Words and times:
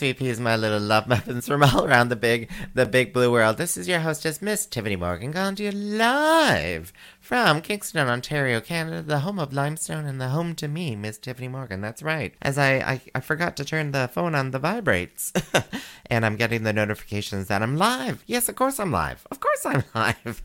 peas, 0.00 0.40
my 0.40 0.56
little 0.56 0.80
love 0.80 1.06
muffins 1.06 1.46
from 1.46 1.62
all 1.62 1.84
around 1.84 2.08
the 2.08 2.16
big, 2.16 2.50
the 2.72 2.86
big 2.86 3.12
blue 3.12 3.30
world. 3.30 3.58
This 3.58 3.76
is 3.76 3.86
your 3.86 4.00
hostess, 4.00 4.40
Miss 4.40 4.64
Tiffany 4.64 4.96
Morgan, 4.96 5.30
calling 5.30 5.56
to 5.56 5.64
you 5.64 5.72
live 5.72 6.90
from 7.20 7.60
Kingston, 7.60 8.08
Ontario, 8.08 8.62
Canada, 8.62 9.02
the 9.02 9.18
home 9.20 9.38
of 9.38 9.52
limestone 9.52 10.06
and 10.06 10.18
the 10.18 10.28
home 10.28 10.54
to 10.54 10.68
me, 10.68 10.96
Miss 10.96 11.18
Tiffany 11.18 11.48
Morgan. 11.48 11.82
That's 11.82 12.02
right. 12.02 12.34
As 12.40 12.56
I, 12.56 12.76
I, 12.76 13.00
I 13.14 13.20
forgot 13.20 13.58
to 13.58 13.64
turn 13.64 13.92
the 13.92 14.08
phone 14.10 14.34
on 14.34 14.52
the 14.52 14.58
vibrates, 14.58 15.34
and 16.06 16.24
I'm 16.24 16.36
getting 16.36 16.62
the 16.62 16.72
notifications 16.72 17.48
that 17.48 17.62
I'm 17.62 17.76
live. 17.76 18.24
Yes, 18.26 18.48
of 18.48 18.56
course 18.56 18.80
I'm 18.80 18.90
live. 18.90 19.26
Of 19.30 19.38
course 19.40 19.66
I'm 19.66 19.84
live. 19.94 20.42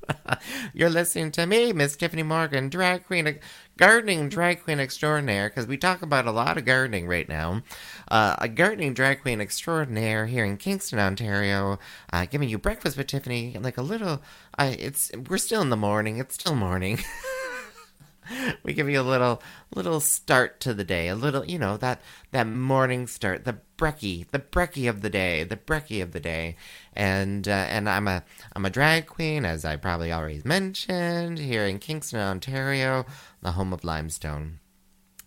You're 0.74 0.90
listening 0.90 1.32
to 1.32 1.46
me, 1.46 1.72
Miss 1.72 1.96
Tiffany 1.96 2.24
Morgan, 2.24 2.68
drag 2.68 3.06
queen 3.06 3.40
gardening 3.78 4.30
drag 4.30 4.64
queen 4.64 4.80
extraordinaire, 4.80 5.50
because 5.50 5.68
we 5.68 5.78
talk 5.78 6.02
about 6.02 6.26
a 6.26 6.32
lot 6.32 6.58
of 6.58 6.66
gardening 6.66 7.08
right 7.08 7.28
now. 7.28 7.62
Uh, 8.10 8.36
a 8.40 8.48
gardening 8.48 8.94
drag 8.94 9.22
queen 9.22 9.42
extraordinaire 9.42 10.28
here 10.28 10.46
in 10.46 10.58
Kingston, 10.58 11.00
Ontario, 11.00 11.80
uh, 12.12 12.26
giving 12.26 12.50
you 12.50 12.58
breakfast 12.58 12.98
with 12.98 13.08
Tiffany, 13.08 13.58
like 13.60 13.78
a 13.78 13.82
little. 13.82 14.22
Uh, 14.58 14.74
it's 14.78 15.12
we're 15.30 15.38
still 15.38 15.62
in 15.62 15.70
the 15.70 15.78
morning. 15.78 16.18
It's 16.18 16.36
still 16.36 16.56
morning. 16.56 17.00
we 18.64 18.74
give 18.74 18.90
you 18.90 19.00
a 19.00 19.04
little 19.04 19.42
little 19.74 20.00
start 20.00 20.60
to 20.62 20.74
the 20.74 20.84
day, 20.84 21.08
a 21.08 21.16
little, 21.16 21.46
you 21.46 21.60
know, 21.60 21.78
that 21.78 22.02
that 22.32 22.48
morning 22.48 23.08
start, 23.08 23.46
the 23.46 23.58
brekkie, 23.78 24.30
the 24.32 24.40
brekkie 24.40 24.90
of 24.90 25.02
the 25.02 25.10
day, 25.10 25.44
the 25.44 25.58
brekkie 25.58 26.02
of 26.02 26.12
the 26.12 26.20
day, 26.20 26.56
and 26.94 27.48
uh, 27.48 27.52
and 27.52 27.90
I'm 27.90 28.08
a 28.08 28.24
I'm 28.56 28.66
a 28.66 28.70
drag 28.70 29.08
queen, 29.08 29.46
as 29.46 29.66
I 29.66 29.76
probably 29.76 30.12
already 30.12 30.42
mentioned, 30.46 31.40
here 31.40 31.66
in 31.66 31.80
Kingston, 31.80 32.20
Ontario, 32.20 33.06
the 33.42 33.54
home 33.54 33.74
of 33.74 33.84
limestone, 33.84 34.60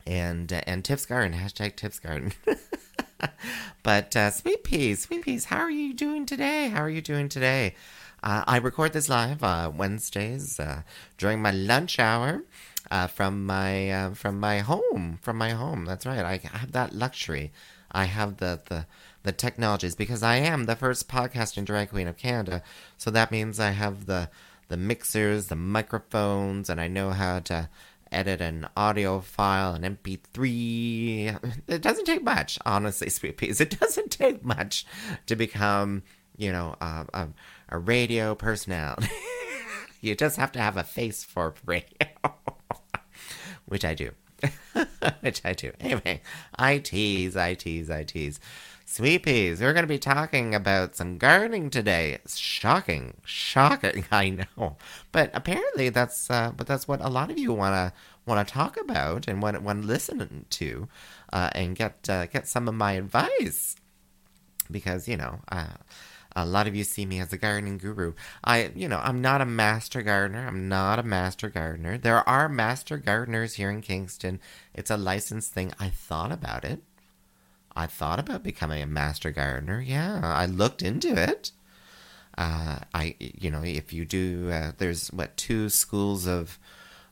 and 0.06 0.52
uh, 0.52 0.62
and 0.66 0.84
Tiff's 0.84 1.06
Garden 1.06 1.38
hashtag 1.38 1.76
Tiff's 1.76 1.98
Garden. 1.98 2.32
but 3.82 4.14
uh, 4.16 4.30
sweet 4.30 4.64
peas, 4.64 5.02
sweet 5.02 5.22
peas, 5.22 5.46
how 5.46 5.58
are 5.58 5.70
you 5.70 5.92
doing 5.94 6.26
today? 6.26 6.68
How 6.68 6.82
are 6.82 6.90
you 6.90 7.02
doing 7.02 7.28
today? 7.28 7.74
Uh, 8.22 8.42
I 8.46 8.56
record 8.56 8.92
this 8.92 9.08
live 9.08 9.44
uh, 9.44 9.70
Wednesdays 9.74 10.58
uh, 10.58 10.82
during 11.18 11.40
my 11.40 11.52
lunch 11.52 11.98
hour 12.00 12.42
uh, 12.90 13.06
from 13.06 13.46
my 13.46 13.90
uh, 13.90 14.14
from 14.14 14.40
my 14.40 14.60
home. 14.60 15.18
From 15.22 15.38
my 15.38 15.50
home. 15.50 15.84
That's 15.84 16.06
right. 16.06 16.24
I 16.24 16.40
have 16.58 16.72
that 16.72 16.94
luxury. 16.94 17.52
I 17.90 18.04
have 18.04 18.36
the, 18.36 18.60
the 18.68 18.86
the 19.22 19.32
technologies 19.32 19.94
because 19.94 20.22
I 20.22 20.36
am 20.36 20.64
the 20.64 20.76
first 20.76 21.08
podcasting 21.08 21.64
drag 21.64 21.90
queen 21.90 22.08
of 22.08 22.16
Canada. 22.16 22.62
So 22.96 23.10
that 23.10 23.30
means 23.30 23.60
I 23.60 23.70
have 23.70 24.06
the 24.06 24.30
the 24.68 24.76
mixers, 24.76 25.46
the 25.46 25.56
microphones, 25.56 26.68
and 26.70 26.80
I 26.80 26.88
know 26.88 27.10
how 27.10 27.40
to 27.40 27.68
edit 28.10 28.40
an 28.40 28.68
audio 28.76 29.20
file, 29.20 29.74
an 29.74 29.82
MP3. 29.82 31.38
It 31.68 31.82
doesn't 31.82 32.04
take 32.04 32.22
much, 32.22 32.58
honestly, 32.64 33.08
sweet 33.10 33.36
peas. 33.36 33.60
It 33.60 33.78
doesn't 33.78 34.10
take 34.10 34.44
much 34.44 34.86
to 35.26 35.36
become, 35.36 36.02
you 36.36 36.52
know, 36.52 36.76
uh, 36.80 37.04
a, 37.12 37.28
a 37.68 37.78
radio 37.78 38.34
personality. 38.34 39.08
you 40.00 40.14
just 40.14 40.36
have 40.36 40.52
to 40.52 40.60
have 40.60 40.76
a 40.76 40.84
face 40.84 41.24
for 41.24 41.54
radio 41.64 42.08
which 43.68 43.84
I 43.84 43.94
do. 43.94 44.10
which 45.20 45.40
I 45.44 45.52
do. 45.52 45.72
Anyway, 45.80 46.20
I 46.56 46.78
tease, 46.78 47.36
I 47.36 47.54
tease, 47.54 47.90
I 47.90 48.04
tease. 48.04 48.40
Sweet 48.84 49.24
peas, 49.24 49.60
we're 49.60 49.74
going 49.74 49.82
to 49.84 49.88
be 49.88 49.98
talking 49.98 50.54
about 50.54 50.96
some 50.96 51.18
gardening 51.18 51.68
today. 51.68 52.18
shocking, 52.26 53.14
shocking, 53.24 54.06
I 54.10 54.30
know. 54.30 54.76
But 55.12 55.30
apparently 55.34 55.90
that's 55.90 56.30
uh, 56.30 56.52
but 56.56 56.66
that's 56.66 56.88
what 56.88 57.00
a 57.02 57.08
lot 57.08 57.30
of 57.30 57.38
you 57.38 57.52
want 57.52 57.74
to 57.74 57.92
want 58.24 58.46
to 58.46 58.52
talk 58.52 58.80
about 58.80 59.28
and 59.28 59.42
want 59.42 59.60
want 59.62 59.82
to 59.82 59.88
listen 59.88 60.46
to 60.50 60.88
uh, 61.32 61.50
and 61.52 61.76
get 61.76 62.08
uh, 62.08 62.26
get 62.26 62.48
some 62.48 62.66
of 62.66 62.74
my 62.74 62.92
advice 62.92 63.76
because, 64.70 65.08
you 65.08 65.16
know, 65.16 65.40
uh, 65.50 65.76
a 66.36 66.44
lot 66.44 66.66
of 66.66 66.76
you 66.76 66.84
see 66.84 67.06
me 67.06 67.20
as 67.20 67.32
a 67.32 67.38
gardening 67.38 67.78
guru. 67.78 68.12
I, 68.44 68.70
you 68.74 68.88
know, 68.88 69.00
I'm 69.02 69.20
not 69.20 69.40
a 69.40 69.46
master 69.46 70.02
gardener. 70.02 70.46
I'm 70.46 70.68
not 70.68 70.98
a 70.98 71.02
master 71.02 71.48
gardener. 71.48 71.98
There 71.98 72.28
are 72.28 72.48
master 72.48 72.98
gardeners 72.98 73.54
here 73.54 73.70
in 73.70 73.80
Kingston. 73.80 74.40
It's 74.74 74.90
a 74.90 74.96
licensed 74.96 75.52
thing. 75.52 75.72
I 75.78 75.88
thought 75.88 76.30
about 76.32 76.64
it. 76.64 76.82
I 77.74 77.86
thought 77.86 78.18
about 78.18 78.42
becoming 78.42 78.82
a 78.82 78.86
master 78.86 79.30
gardener. 79.30 79.80
Yeah, 79.80 80.20
I 80.22 80.46
looked 80.46 80.82
into 80.82 81.14
it. 81.20 81.52
Uh, 82.36 82.80
I, 82.94 83.14
you 83.18 83.50
know, 83.50 83.62
if 83.64 83.92
you 83.92 84.04
do, 84.04 84.50
uh, 84.50 84.72
there's 84.78 85.08
what 85.08 85.36
two 85.36 85.68
schools 85.68 86.26
of 86.26 86.58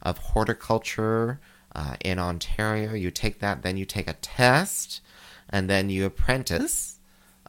of 0.03 0.19
horticulture 0.19 1.41
uh, 1.75 1.97
in 2.01 2.19
Ontario. 2.19 2.95
You 2.95 3.11
take 3.11 3.41
that, 3.41 3.63
then 3.63 3.77
you 3.77 3.85
take 3.85 4.09
a 4.09 4.15
test, 4.15 5.01
and 5.49 5.69
then 5.69 5.91
you 5.91 6.05
apprentice 6.05 6.97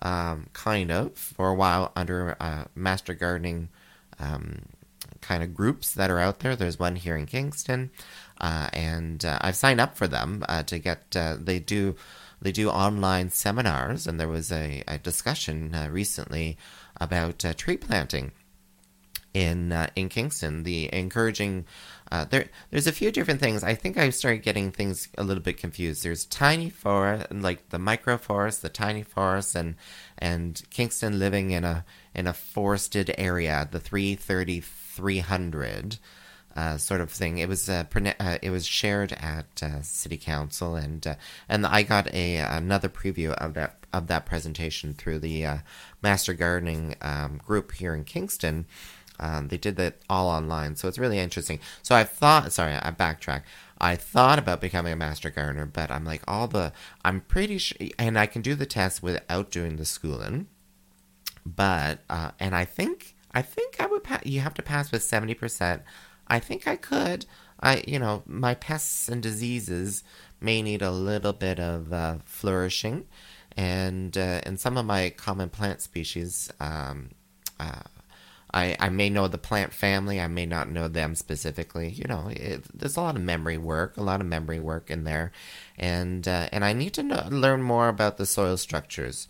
um, 0.01 0.47
kind 0.53 0.91
of, 0.91 1.17
for 1.17 1.49
a 1.49 1.55
while 1.55 1.91
under 1.95 2.35
uh, 2.39 2.65
master 2.75 3.13
gardening 3.13 3.69
um, 4.19 4.63
kind 5.21 5.43
of 5.43 5.53
groups 5.53 5.93
that 5.93 6.09
are 6.09 6.19
out 6.19 6.39
there. 6.39 6.55
There's 6.55 6.79
one 6.79 6.95
here 6.95 7.15
in 7.15 7.25
Kingston, 7.25 7.91
uh, 8.39 8.69
and 8.73 9.23
uh, 9.23 9.39
I've 9.41 9.55
signed 9.55 9.81
up 9.81 9.97
for 9.97 10.07
them 10.07 10.43
uh, 10.47 10.63
to 10.63 10.79
get. 10.79 11.15
Uh, 11.15 11.37
they 11.39 11.59
do 11.59 11.95
they 12.41 12.51
do 12.51 12.69
online 12.69 13.29
seminars, 13.29 14.07
and 14.07 14.19
there 14.19 14.27
was 14.27 14.51
a, 14.51 14.83
a 14.87 14.97
discussion 14.97 15.73
uh, 15.73 15.89
recently 15.91 16.57
about 16.99 17.39
tree 17.57 17.77
planting 17.77 18.31
in 19.37 19.71
in 19.95 20.09
Kingston. 20.09 20.63
The 20.63 20.89
encouraging 20.93 21.65
uh, 22.11 22.25
there, 22.25 22.45
there's 22.71 22.87
a 22.87 22.91
few 22.91 23.11
different 23.11 23.39
things. 23.39 23.63
I 23.63 23.75
think 23.75 23.97
I 23.97 24.09
started 24.09 24.41
getting 24.41 24.71
things 24.71 25.09
a 25.17 25.23
little 25.23 25.43
bit 25.43 25.57
confused. 25.57 26.03
There's 26.03 26.25
tiny 26.25 26.69
forest, 26.69 27.31
like 27.31 27.69
the 27.69 27.79
micro 27.79 28.17
forest, 28.17 28.61
the 28.61 28.69
tiny 28.69 29.03
forest, 29.03 29.55
and 29.55 29.75
and 30.17 30.61
Kingston 30.69 31.19
living 31.19 31.51
in 31.51 31.63
a 31.63 31.85
in 32.15 32.27
a 32.27 32.33
forested 32.33 33.13
area, 33.17 33.67
the 33.69 33.79
330 33.79 34.61
300 34.61 35.99
uh, 36.55 36.77
sort 36.77 37.01
of 37.01 37.11
thing. 37.11 37.37
It 37.37 37.47
was 37.47 37.69
uh, 37.69 37.83
uh, 38.19 38.37
it 38.41 38.49
was 38.49 38.65
shared 38.65 39.13
at 39.13 39.61
uh, 39.61 39.81
City 39.81 40.17
Council, 40.17 40.75
and 40.75 41.05
uh, 41.05 41.15
and 41.47 41.67
I 41.67 41.83
got 41.83 42.11
a 42.13 42.37
another 42.37 42.89
preview 42.89 43.33
of 43.33 43.53
that 43.53 43.77
of 43.93 44.07
that 44.07 44.25
presentation 44.25 44.93
through 44.93 45.19
the 45.19 45.45
uh, 45.45 45.57
Master 46.01 46.33
Gardening 46.33 46.95
um, 47.01 47.37
group 47.37 47.73
here 47.73 47.93
in 47.93 48.05
Kingston. 48.05 48.65
Um, 49.19 49.47
they 49.47 49.57
did 49.57 49.75
that 49.77 49.95
all 50.09 50.29
online, 50.29 50.75
so 50.75 50.87
it's 50.87 50.99
really 50.99 51.19
interesting. 51.19 51.59
So 51.81 51.95
I 51.95 52.03
thought, 52.03 52.53
sorry, 52.53 52.73
I 52.75 52.91
backtrack. 52.91 53.43
I 53.79 53.95
thought 53.95 54.39
about 54.39 54.61
becoming 54.61 54.93
a 54.93 54.97
master 54.97 55.29
gardener, 55.29 55.65
but 55.65 55.91
I'm 55.91 56.05
like 56.05 56.23
all 56.27 56.47
the. 56.47 56.73
I'm 57.05 57.21
pretty 57.21 57.57
sure, 57.57 57.77
and 57.99 58.17
I 58.17 58.25
can 58.25 58.41
do 58.41 58.55
the 58.55 58.65
test 58.65 59.03
without 59.03 59.51
doing 59.51 59.75
the 59.77 59.85
schooling. 59.85 60.47
But 61.45 61.99
uh, 62.09 62.31
and 62.39 62.55
I 62.55 62.65
think 62.65 63.15
I 63.33 63.41
think 63.41 63.77
I 63.79 63.85
would. 63.87 64.03
Pa- 64.03 64.21
you 64.23 64.39
have 64.41 64.53
to 64.55 64.61
pass 64.61 64.91
with 64.91 65.03
seventy 65.03 65.33
percent. 65.33 65.83
I 66.27 66.39
think 66.39 66.67
I 66.67 66.75
could. 66.75 67.25
I 67.59 67.83
you 67.87 67.99
know 67.99 68.23
my 68.25 68.53
pests 68.55 69.07
and 69.09 69.21
diseases 69.21 70.03
may 70.39 70.61
need 70.61 70.81
a 70.81 70.91
little 70.91 71.33
bit 71.33 71.59
of 71.59 71.93
uh, 71.93 72.17
flourishing, 72.25 73.05
and 73.55 74.17
uh, 74.17 74.41
and 74.43 74.59
some 74.59 74.77
of 74.77 74.85
my 74.85 75.09
common 75.11 75.49
plant 75.49 75.81
species. 75.81 76.51
Um, 76.59 77.09
uh, 77.59 77.81
I, 78.53 78.77
I 78.79 78.89
may 78.89 79.09
know 79.09 79.27
the 79.27 79.37
plant 79.37 79.73
family, 79.73 80.21
I 80.21 80.27
may 80.27 80.45
not 80.45 80.69
know 80.69 80.87
them 80.87 81.15
specifically. 81.15 81.89
You 81.89 82.05
know, 82.07 82.29
it, 82.31 82.63
there's 82.73 82.95
a 82.95 83.01
lot 83.01 83.15
of 83.15 83.21
memory 83.21 83.57
work, 83.57 83.97
a 83.97 84.03
lot 84.03 84.21
of 84.21 84.27
memory 84.27 84.59
work 84.59 84.89
in 84.89 85.03
there, 85.03 85.31
and 85.77 86.27
uh, 86.27 86.47
and 86.51 86.63
I 86.63 86.73
need 86.73 86.93
to 86.93 87.03
know, 87.03 87.27
learn 87.29 87.61
more 87.61 87.89
about 87.89 88.17
the 88.17 88.25
soil 88.25 88.55
structures, 88.57 89.27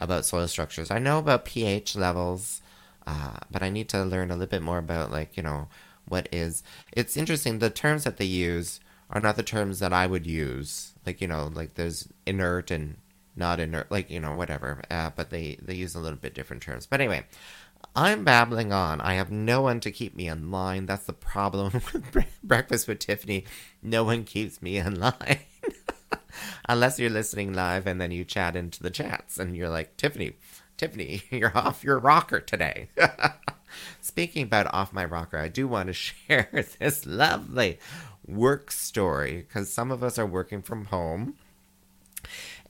about 0.00 0.24
soil 0.24 0.46
structures. 0.46 0.90
I 0.90 0.98
know 0.98 1.18
about 1.18 1.44
pH 1.44 1.96
levels, 1.96 2.62
uh, 3.06 3.38
but 3.50 3.62
I 3.62 3.70
need 3.70 3.88
to 3.90 4.04
learn 4.04 4.30
a 4.30 4.34
little 4.34 4.46
bit 4.50 4.62
more 4.62 4.78
about 4.78 5.10
like 5.10 5.36
you 5.36 5.42
know 5.42 5.68
what 6.08 6.28
is. 6.32 6.62
It's 6.92 7.16
interesting. 7.16 7.58
The 7.58 7.70
terms 7.70 8.04
that 8.04 8.18
they 8.18 8.24
use 8.24 8.78
are 9.10 9.20
not 9.20 9.36
the 9.36 9.42
terms 9.42 9.80
that 9.80 9.92
I 9.92 10.06
would 10.06 10.26
use. 10.26 10.92
Like 11.04 11.20
you 11.20 11.26
know, 11.26 11.50
like 11.52 11.74
there's 11.74 12.08
inert 12.24 12.70
and 12.70 12.98
not 13.34 13.58
inert, 13.58 13.90
like 13.90 14.10
you 14.10 14.20
know 14.20 14.36
whatever. 14.36 14.82
Uh, 14.90 15.10
but 15.14 15.30
they 15.30 15.58
they 15.60 15.74
use 15.74 15.96
a 15.96 16.00
little 16.00 16.18
bit 16.18 16.34
different 16.34 16.62
terms. 16.62 16.86
But 16.86 17.00
anyway. 17.00 17.24
I'm 17.94 18.24
babbling 18.24 18.72
on. 18.72 19.00
I 19.00 19.14
have 19.14 19.30
no 19.30 19.62
one 19.62 19.80
to 19.80 19.90
keep 19.90 20.14
me 20.14 20.28
in 20.28 20.50
line. 20.50 20.86
That's 20.86 21.06
the 21.06 21.12
problem 21.12 21.72
with 21.92 22.26
Breakfast 22.42 22.86
with 22.86 23.00
Tiffany. 23.00 23.44
No 23.82 24.04
one 24.04 24.24
keeps 24.24 24.62
me 24.62 24.76
in 24.76 25.00
line. 25.00 25.40
Unless 26.68 26.98
you're 26.98 27.10
listening 27.10 27.52
live 27.52 27.86
and 27.86 28.00
then 28.00 28.12
you 28.12 28.24
chat 28.24 28.54
into 28.54 28.82
the 28.82 28.90
chats 28.90 29.38
and 29.38 29.56
you're 29.56 29.68
like, 29.68 29.96
Tiffany, 29.96 30.34
Tiffany, 30.76 31.22
you're 31.30 31.56
off 31.56 31.82
your 31.82 31.98
rocker 31.98 32.40
today. 32.40 32.90
Speaking 34.00 34.44
about 34.44 34.72
off 34.72 34.92
my 34.92 35.04
rocker, 35.04 35.38
I 35.38 35.48
do 35.48 35.66
want 35.66 35.88
to 35.88 35.92
share 35.92 36.48
this 36.78 37.04
lovely 37.06 37.78
work 38.26 38.70
story 38.70 39.44
because 39.46 39.72
some 39.72 39.90
of 39.90 40.02
us 40.04 40.18
are 40.18 40.26
working 40.26 40.62
from 40.62 40.86
home 40.86 41.34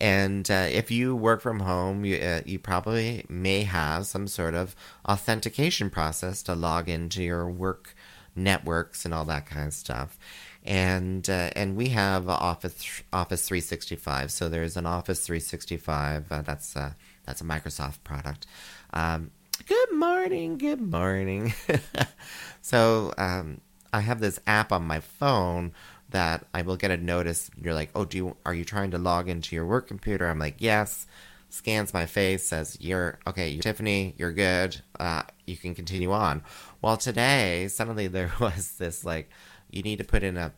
and 0.01 0.51
uh, 0.51 0.67
if 0.71 0.91
you 0.91 1.15
work 1.15 1.41
from 1.43 1.61
home, 1.61 2.05
you, 2.05 2.17
uh, 2.17 2.41
you 2.47 2.59
probably 2.59 3.25
may 3.29 3.63
have 3.65 4.07
some 4.07 4.27
sort 4.27 4.55
of 4.55 4.75
authentication 5.07 5.91
process 5.91 6.43
to 6.45 6.55
log 6.55 6.89
into 6.89 7.23
your 7.23 7.49
work 7.51 7.95
networks 8.35 9.05
and 9.05 9.13
all 9.13 9.25
that 9.27 9.47
kind 9.47 9.67
of 9.69 9.75
stuff. 9.75 10.19
and 10.65 11.29
uh, 11.31 11.51
and 11.57 11.77
we 11.77 11.89
have 11.89 12.29
Office 12.29 13.03
Office 13.13 13.47
365. 13.49 14.31
So 14.33 14.49
there's 14.49 14.77
an 14.77 14.87
Office 14.87 15.27
365. 15.27 16.31
Uh, 16.31 16.43
that's 16.43 16.77
uh, 16.77 16.93
that's 17.27 17.41
a 17.41 17.45
Microsoft 17.45 18.03
product. 18.05 18.47
Um, 18.93 19.31
good 19.67 19.93
morning, 19.93 20.59
good 20.59 20.81
morning. 20.81 21.53
so 22.63 23.13
um, 23.19 23.61
I 23.93 24.01
have 24.01 24.21
this 24.21 24.41
app 24.47 24.73
on 24.73 24.83
my 24.87 25.01
phone 25.01 25.73
that 26.11 26.47
I 26.53 26.63
will 26.63 26.77
get 26.77 26.91
a 26.91 26.97
notice. 26.97 27.51
You're 27.61 27.75
like, 27.75 27.91
oh, 27.95 28.05
do 28.05 28.17
you 28.17 28.37
are 28.45 28.55
you 28.55 28.65
trying 28.65 28.91
to 28.93 28.99
log 28.99 29.29
into 29.29 29.55
your 29.55 29.67
work 29.67 29.89
computer? 29.89 30.29
I'm 30.29 30.39
like, 30.39 30.57
yes. 30.59 31.07
Scans 31.53 31.93
my 31.93 32.07
face, 32.07 32.47
says 32.47 32.77
you're 32.81 33.19
okay. 33.27 33.49
You're 33.49 33.63
Tiffany, 33.63 34.15
you're 34.17 34.33
good. 34.33 34.81
Uh, 35.01 35.23
you 35.47 35.57
can 35.57 35.75
continue 35.75 36.13
on. 36.13 36.45
Well, 36.81 36.97
today 36.97 37.67
suddenly 37.67 38.07
there 38.09 38.33
was 38.41 38.77
this 38.79 39.05
like, 39.05 39.31
you 39.69 39.83
need 39.83 39.99
to 39.99 40.05
put 40.05 40.23
in 40.23 40.37
a 40.37 40.53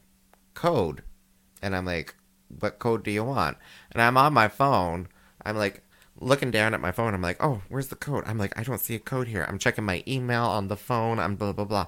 code, 0.53 1.03
and 1.63 1.75
I'm 1.75 1.87
like, 1.87 2.15
what 2.61 2.79
code 2.79 3.05
do 3.05 3.11
you 3.11 3.25
want? 3.25 3.57
And 3.93 4.03
I'm 4.03 4.19
on 4.19 4.35
my 4.35 4.49
phone. 4.49 5.09
I'm 5.45 5.57
like 5.57 5.83
looking 6.21 6.51
down 6.51 6.75
at 6.75 6.81
my 6.81 6.93
phone. 6.93 7.15
I'm 7.15 7.23
like, 7.23 7.43
oh, 7.43 7.63
where's 7.69 7.89
the 7.89 7.97
code? 7.97 8.25
I'm 8.27 8.39
like, 8.39 8.59
I 8.59 8.63
don't 8.63 8.79
see 8.79 8.95
a 8.95 8.99
code 8.99 9.29
here. 9.29 9.47
I'm 9.49 9.59
checking 9.59 9.85
my 9.85 10.03
email 10.07 10.45
on 10.45 10.69
the 10.69 10.77
phone. 10.77 11.19
I'm 11.19 11.37
blah 11.37 11.53
blah 11.53 11.65
blah. 11.65 11.87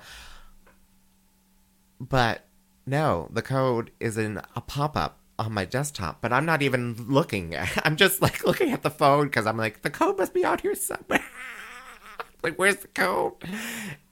But 2.00 2.46
no, 2.86 3.28
the 3.32 3.42
code 3.42 3.90
is 4.00 4.18
in 4.18 4.40
a 4.54 4.60
pop 4.60 4.96
up 4.96 5.18
on 5.38 5.52
my 5.52 5.64
desktop, 5.64 6.20
but 6.20 6.32
I'm 6.32 6.46
not 6.46 6.62
even 6.62 6.94
looking. 7.08 7.56
I'm 7.84 7.96
just 7.96 8.22
like 8.22 8.44
looking 8.44 8.70
at 8.70 8.82
the 8.82 8.90
phone 8.90 9.26
because 9.26 9.46
I'm 9.46 9.56
like, 9.56 9.82
the 9.82 9.90
code 9.90 10.18
must 10.18 10.34
be 10.34 10.44
out 10.44 10.60
here 10.60 10.74
somewhere. 10.74 11.24
like, 12.42 12.56
where's 12.56 12.76
the 12.76 12.88
code? 12.88 13.34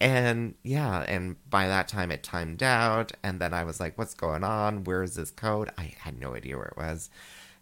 And 0.00 0.54
yeah, 0.62 1.04
and 1.06 1.36
by 1.48 1.68
that 1.68 1.88
time 1.88 2.10
it 2.10 2.22
timed 2.22 2.62
out, 2.62 3.12
and 3.22 3.40
then 3.40 3.54
I 3.54 3.64
was 3.64 3.78
like, 3.78 3.96
what's 3.98 4.14
going 4.14 4.44
on? 4.44 4.84
Where 4.84 5.02
is 5.02 5.14
this 5.14 5.30
code? 5.30 5.70
I 5.78 5.94
had 6.00 6.18
no 6.18 6.34
idea 6.34 6.56
where 6.56 6.66
it 6.66 6.76
was. 6.76 7.10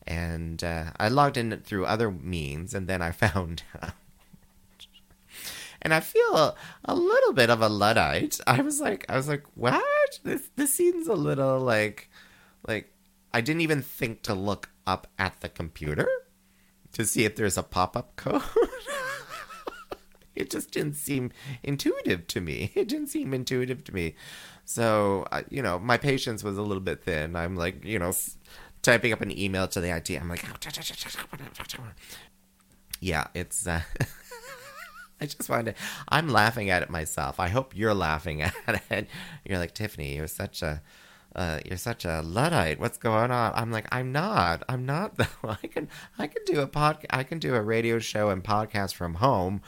And 0.07 0.65
uh, 0.65 0.93
I 0.99 1.09
logged 1.09 1.37
in 1.37 1.57
through 1.61 1.87
other 1.87 2.11
means, 2.11 2.73
and 2.73 2.89
then 2.89 3.03
I 3.03 3.11
found 3.12 3.62
and 5.83 5.95
I 5.95 6.01
feel 6.01 6.37
a, 6.37 6.55
a, 6.85 6.95
little 6.95 7.33
bit 7.33 7.51
of 7.51 7.62
a 7.62 7.69
luddite. 7.69 8.39
I 8.47 8.61
was 8.61 8.81
like, 8.81 9.07
I 9.09 9.17
was 9.17 9.29
like, 9.29 9.45
what? 9.55 9.83
This 10.25 10.51
this 10.57 10.75
seems 10.75 11.07
a 11.07 11.15
little 11.15 11.59
like, 11.61 12.11
like 12.67 12.93
I 13.33 13.41
didn't 13.41 13.62
even 13.62 13.83
think 13.83 14.23
to 14.23 14.35
look 14.35 14.71
up 14.87 15.07
at 15.19 15.41
the 15.41 15.49
computer 15.49 16.09
to 16.93 17.05
see 17.05 17.25
if 17.25 17.37
there's 17.37 17.57
a 17.57 17.62
pop 17.62 17.97
up 17.97 18.17
code. 18.17 18.43
it 20.35 20.51
just 20.51 20.71
didn't 20.73 20.95
seem 20.95 21.33
intuitive 21.62 22.27
to 22.29 22.41
me. 22.41 22.73
It 22.75 22.89
didn't 22.89 23.09
seem 23.09 23.33
intuitive 23.35 23.85
to 23.85 23.95
me. 23.95 24.15
So, 24.65 25.27
uh, 25.33 25.43
you 25.51 25.62
know, 25.62 25.79
my 25.79 25.97
patience 25.97 26.45
was 26.45 26.57
a 26.57 26.62
little 26.62 26.83
bit 26.83 27.03
thin. 27.05 27.35
I'm 27.37 27.57
like, 27.57 27.85
you 27.85 27.99
know, 27.99 28.12
typing 28.83 29.12
up 29.12 29.21
an 29.21 29.37
email 29.37 29.67
to 29.69 29.81
the 29.81 29.95
IT. 29.95 30.11
I'm 30.11 30.29
like, 30.29 30.45
yeah, 33.01 33.27
it's. 33.35 33.67
Uh, 33.67 33.83
I 35.21 35.27
just 35.27 35.49
wanted. 35.49 35.77
To, 35.77 35.83
I'm 36.09 36.29
laughing 36.29 36.71
at 36.71 36.83
it 36.83 36.91
myself. 36.91 37.39
I 37.39 37.49
hope 37.49 37.77
you're 37.77 37.95
laughing 37.95 38.43
at 38.43 38.55
it. 38.91 39.09
You're 39.45 39.59
like 39.59 39.75
Tiffany. 39.75 40.17
You're 40.17 40.27
such 40.27 40.63
a. 40.63 40.83
Uh, 41.35 41.61
you're 41.65 41.79
such 41.79 42.05
a 42.05 42.23
luddite. 42.23 42.81
What's 42.81 42.99
going 42.99 43.31
on? 43.31 43.53
I'm 43.55 43.71
like, 43.71 43.87
I'm 43.93 44.11
not. 44.11 44.65
I'm 44.69 44.85
not 44.85 45.15
though. 45.17 45.27
I 45.45 45.67
can, 45.69 45.89
I 46.19 46.27
can 46.27 46.43
do 46.45 46.61
a 46.61 46.67
pod. 46.67 47.07
I 47.09 47.23
can 47.23 47.39
do 47.39 47.55
a 47.55 47.63
radio 47.63 48.01
show 48.01 48.31
and 48.31 48.43
podcast 48.43 48.95
from 48.95 49.15
home, 49.15 49.63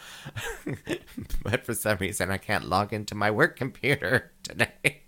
but 1.44 1.64
for 1.64 1.74
some 1.74 1.98
reason 1.98 2.32
I 2.32 2.38
can't 2.38 2.68
log 2.68 2.92
into 2.92 3.14
my 3.14 3.30
work 3.30 3.54
computer 3.54 4.32
today. 4.42 5.02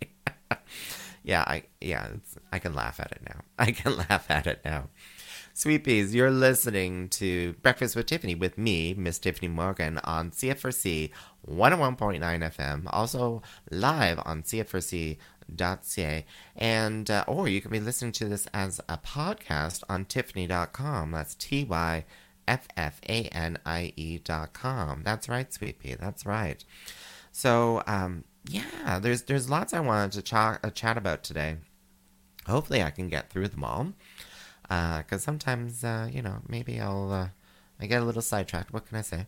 yeah, 1.24 1.42
I, 1.44 1.64
yeah, 1.80 2.06
I 2.52 2.60
can 2.60 2.72
laugh 2.72 3.00
at 3.00 3.10
it 3.10 3.22
now. 3.28 3.40
I 3.58 3.72
can 3.72 3.96
laugh 3.96 4.30
at 4.30 4.46
it 4.46 4.60
now. 4.64 4.90
Sweet 5.56 5.84
Peas, 5.84 6.12
you're 6.12 6.32
listening 6.32 7.08
to 7.10 7.52
Breakfast 7.62 7.94
with 7.94 8.06
Tiffany 8.06 8.34
with 8.34 8.58
me, 8.58 8.92
Miss 8.92 9.20
Tiffany 9.20 9.46
Morgan, 9.46 9.98
on 9.98 10.32
CFRC 10.32 11.10
101.9 11.48 12.18
FM, 12.20 12.82
also 12.88 13.40
live 13.70 14.18
on 14.24 14.42
CFRC.ca, 14.42 16.26
and 16.56 17.08
uh, 17.08 17.24
or 17.28 17.46
you 17.46 17.60
can 17.60 17.70
be 17.70 17.78
listening 17.78 18.10
to 18.10 18.24
this 18.24 18.48
as 18.52 18.80
a 18.88 18.98
podcast 18.98 19.84
on 19.88 20.06
Tyffanie.com. 20.06 21.12
That's 21.12 21.36
T 21.36 21.62
Y 21.62 22.04
F 22.48 22.66
F 22.76 23.00
A 23.08 23.26
N 23.26 23.56
I 23.64 23.92
E.com. 23.94 25.02
That's 25.04 25.28
right, 25.28 25.54
Sweet 25.54 25.78
Pea. 25.78 25.94
That's 25.94 26.26
right. 26.26 26.64
So, 27.30 27.80
um, 27.86 28.24
yeah, 28.48 28.98
there's 28.98 29.22
there's 29.22 29.48
lots 29.48 29.72
I 29.72 29.78
wanted 29.78 30.10
to 30.14 30.22
ch- 30.22 30.34
uh, 30.34 30.70
chat 30.70 30.98
about 30.98 31.22
today. 31.22 31.58
Hopefully, 32.48 32.82
I 32.82 32.90
can 32.90 33.08
get 33.08 33.30
through 33.30 33.48
them 33.48 33.62
all 33.62 33.92
because 34.68 35.04
uh, 35.12 35.18
sometimes 35.18 35.84
uh, 35.84 36.08
you 36.12 36.22
know 36.22 36.38
maybe 36.48 36.80
I'll 36.80 37.12
uh, 37.12 37.28
I 37.80 37.86
get 37.86 38.02
a 38.02 38.04
little 38.04 38.22
sidetracked. 38.22 38.72
What 38.72 38.86
can 38.86 38.98
I 38.98 39.02
say? 39.02 39.26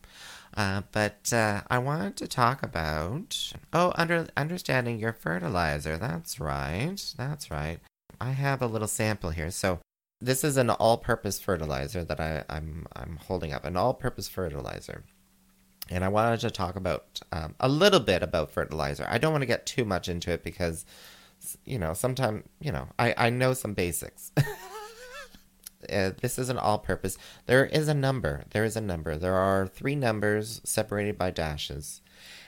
Uh, 0.57 0.83
but 0.93 1.33
uh, 1.33 1.63
I 1.69 1.79
wanted 1.79 2.17
to 2.17 2.29
talk 2.29 2.63
about 2.63 3.53
oh 3.73 3.93
under 3.97 4.27
understanding 4.37 4.99
your 4.99 5.13
fertilizer. 5.13 5.97
That's 5.97 6.41
right. 6.41 6.97
That's 7.17 7.51
right. 7.51 7.81
I 8.21 8.31
have 8.31 8.63
a 8.63 8.67
little 8.67 8.89
sample 8.89 9.31
here. 9.31 9.51
So 9.51 9.81
this 10.21 10.43
is 10.43 10.57
an 10.57 10.71
all-purpose 10.71 11.39
fertilizer 11.39 12.03
that 12.05 12.21
I, 12.21 12.45
I'm 12.49 12.87
I'm 12.95 13.19
holding 13.27 13.53
up. 13.53 13.65
An 13.65 13.77
all-purpose 13.77 14.29
fertilizer. 14.29 15.05
And 15.89 16.05
I 16.05 16.09
wanted 16.09 16.41
to 16.41 16.51
talk 16.51 16.75
about 16.75 17.21
um, 17.31 17.55
a 17.61 17.69
little 17.69 18.01
bit 18.01 18.23
about 18.23 18.51
fertilizer. 18.51 19.07
I 19.09 19.19
don't 19.19 19.33
want 19.33 19.43
to 19.43 19.47
get 19.47 19.67
too 19.67 19.85
much 19.85 20.09
into 20.09 20.33
it 20.33 20.43
because, 20.43 20.85
you 21.65 21.79
know, 21.79 21.95
sometimes, 21.95 22.43
you 22.61 22.73
know, 22.73 22.89
I, 22.99 23.15
I 23.17 23.31
know 23.31 23.55
some 23.55 23.73
basics. 23.73 24.33
uh, 25.91 26.11
this 26.21 26.39
is 26.39 26.49
an 26.49 26.59
all 26.59 26.79
purpose. 26.79 27.19
There 27.47 27.67
is 27.67 27.89
a 27.89 27.95
number. 27.95 28.45
There 28.51 28.65
is 28.65 28.77
a 28.77 28.81
number. 28.81 29.17
There 29.17 29.35
are 29.35 29.67
three 29.67 29.95
numbers 29.95 30.61
separated 30.65 31.19
by 31.19 31.31
dashes. 31.31 32.01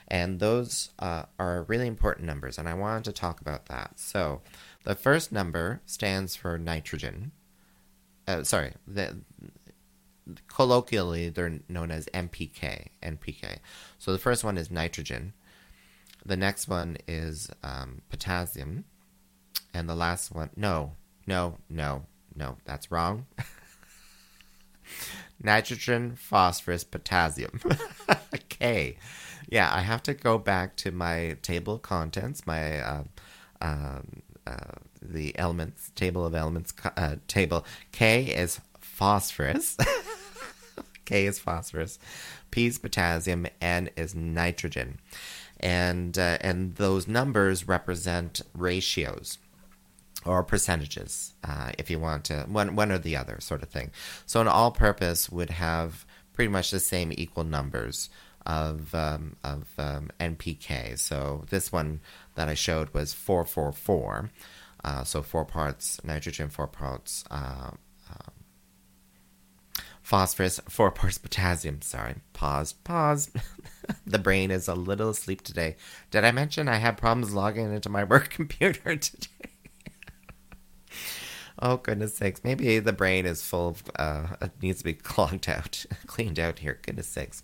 And 0.07 0.39
those 0.39 0.89
uh, 0.97 1.23
are 1.37 1.63
really 1.63 1.87
important 1.87 2.25
numbers. 2.25 2.57
And 2.57 2.67
I 2.67 2.73
wanted 2.73 3.03
to 3.05 3.11
talk 3.11 3.41
about 3.41 3.67
that. 3.67 3.99
So 3.99 4.41
the 4.83 4.95
first 4.95 5.31
number 5.31 5.81
stands 5.85 6.35
for 6.35 6.57
nitrogen. 6.57 7.31
Uh, 8.27 8.43
sorry, 8.43 8.73
the, 8.87 9.17
colloquially 10.47 11.29
they're 11.29 11.59
known 11.67 11.91
as 11.91 12.07
NPK. 12.13 12.87
NPK. 13.03 13.57
So 13.97 14.11
the 14.11 14.19
first 14.19 14.43
one 14.43 14.57
is 14.57 14.71
nitrogen. 14.71 15.33
The 16.25 16.37
next 16.37 16.67
one 16.67 16.97
is 17.07 17.49
um, 17.63 18.01
potassium, 18.09 18.85
and 19.73 19.87
the 19.87 19.95
last 19.95 20.33
one 20.33 20.49
no, 20.55 20.93
no, 21.25 21.57
no, 21.69 22.05
no, 22.39 22.57
that's 22.65 22.89
wrong. 22.89 23.27
Nitrogen, 25.43 26.15
phosphorus, 26.15 26.83
potassium. 26.83 27.59
okay. 28.33 28.97
Yeah, 29.49 29.69
I 29.73 29.81
have 29.81 30.01
to 30.03 30.13
go 30.13 30.37
back 30.37 30.75
to 30.77 30.91
my 30.91 31.37
table 31.41 31.75
of 31.75 31.81
contents, 31.81 32.47
my 32.47 32.79
uh, 32.79 33.03
uh, 33.61 33.99
uh, 34.47 34.71
the 35.01 35.37
elements 35.37 35.91
table 35.95 36.25
of 36.25 36.33
elements 36.33 36.73
uh, 36.95 37.15
table. 37.27 37.65
K 37.91 38.23
is 38.23 38.61
phosphorus. 38.79 39.77
K 41.05 41.25
is 41.25 41.39
phosphorus. 41.39 41.99
P 42.51 42.67
is 42.67 42.77
potassium. 42.77 43.47
N 43.61 43.89
is 43.97 44.13
nitrogen, 44.15 44.99
and 45.59 46.17
uh, 46.17 46.37
and 46.41 46.75
those 46.75 47.07
numbers 47.07 47.67
represent 47.67 48.41
ratios 48.53 49.39
or 50.25 50.43
percentages, 50.43 51.33
uh, 51.43 51.71
if 51.77 51.89
you 51.89 51.99
want 51.99 52.25
to, 52.25 52.41
one, 52.49 52.75
one 52.75 52.91
or 52.91 52.97
the 52.97 53.15
other 53.15 53.37
sort 53.39 53.63
of 53.63 53.69
thing. 53.69 53.91
So 54.25 54.41
an 54.41 54.47
all 54.47 54.71
purpose 54.71 55.29
would 55.29 55.49
have 55.49 56.05
pretty 56.33 56.49
much 56.49 56.71
the 56.71 56.79
same 56.79 57.11
equal 57.15 57.43
numbers 57.43 58.09
of, 58.45 58.93
um, 58.93 59.35
of 59.43 59.67
um, 59.77 60.09
NPK. 60.19 60.97
So 60.99 61.45
this 61.49 61.71
one 61.71 62.01
that 62.35 62.49
I 62.49 62.53
showed 62.53 62.93
was 62.93 63.13
444. 63.13 64.29
Uh, 64.83 65.03
so 65.03 65.21
four 65.21 65.45
parts 65.45 66.01
nitrogen, 66.03 66.49
four 66.49 66.67
parts 66.67 67.25
uh, 67.29 67.71
um, 68.09 68.31
phosphorus, 70.01 70.59
four 70.69 70.89
parts 70.91 71.17
potassium. 71.17 71.81
Sorry, 71.81 72.15
pause, 72.33 72.73
pause. 72.73 73.29
the 74.07 74.19
brain 74.19 74.51
is 74.51 74.67
a 74.67 74.75
little 74.75 75.09
asleep 75.09 75.41
today. 75.41 75.75
Did 76.11 76.23
I 76.23 76.31
mention 76.31 76.69
I 76.69 76.77
had 76.77 76.97
problems 76.97 77.33
logging 77.33 77.73
into 77.73 77.89
my 77.89 78.03
work 78.03 78.29
computer 78.29 78.95
today? 78.95 79.48
Oh 81.61 81.77
goodness 81.77 82.15
sakes! 82.15 82.41
Maybe 82.43 82.79
the 82.79 82.93
brain 82.93 83.25
is 83.25 83.43
full 83.43 83.69
of 83.69 83.83
uh, 83.97 84.47
needs 84.61 84.79
to 84.79 84.85
be 84.85 84.93
clogged 85.11 85.49
out, 85.49 85.85
cleaned 86.07 86.39
out 86.39 86.59
here. 86.59 86.79
Goodness 86.81 87.07
sakes. 87.07 87.43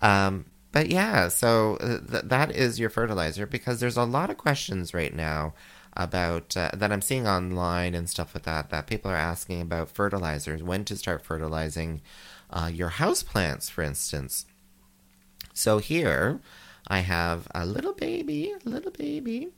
Um, 0.00 0.46
but 0.72 0.88
yeah, 0.88 1.28
so 1.28 1.76
uh, 1.76 1.98
th- 2.10 2.24
that 2.24 2.50
is 2.50 2.80
your 2.80 2.90
fertilizer 2.90 3.46
because 3.46 3.80
there's 3.80 3.96
a 3.96 4.04
lot 4.04 4.30
of 4.30 4.38
questions 4.38 4.94
right 4.94 5.14
now 5.14 5.54
about 5.94 6.56
uh, 6.56 6.70
that 6.74 6.90
I'm 6.90 7.02
seeing 7.02 7.26
online 7.28 7.94
and 7.94 8.08
stuff 8.08 8.34
like 8.34 8.44
that 8.44 8.70
that 8.70 8.86
people 8.86 9.10
are 9.10 9.16
asking 9.16 9.60
about 9.60 9.90
fertilizers, 9.90 10.62
when 10.62 10.84
to 10.86 10.96
start 10.96 11.24
fertilizing 11.24 12.00
uh, 12.50 12.70
your 12.72 12.88
house 12.88 13.22
plants, 13.22 13.68
for 13.68 13.82
instance. 13.82 14.46
So 15.52 15.78
here 15.78 16.40
I 16.88 17.00
have 17.00 17.46
a 17.54 17.66
little 17.66 17.92
baby, 17.92 18.54
little 18.64 18.90
baby. 18.90 19.48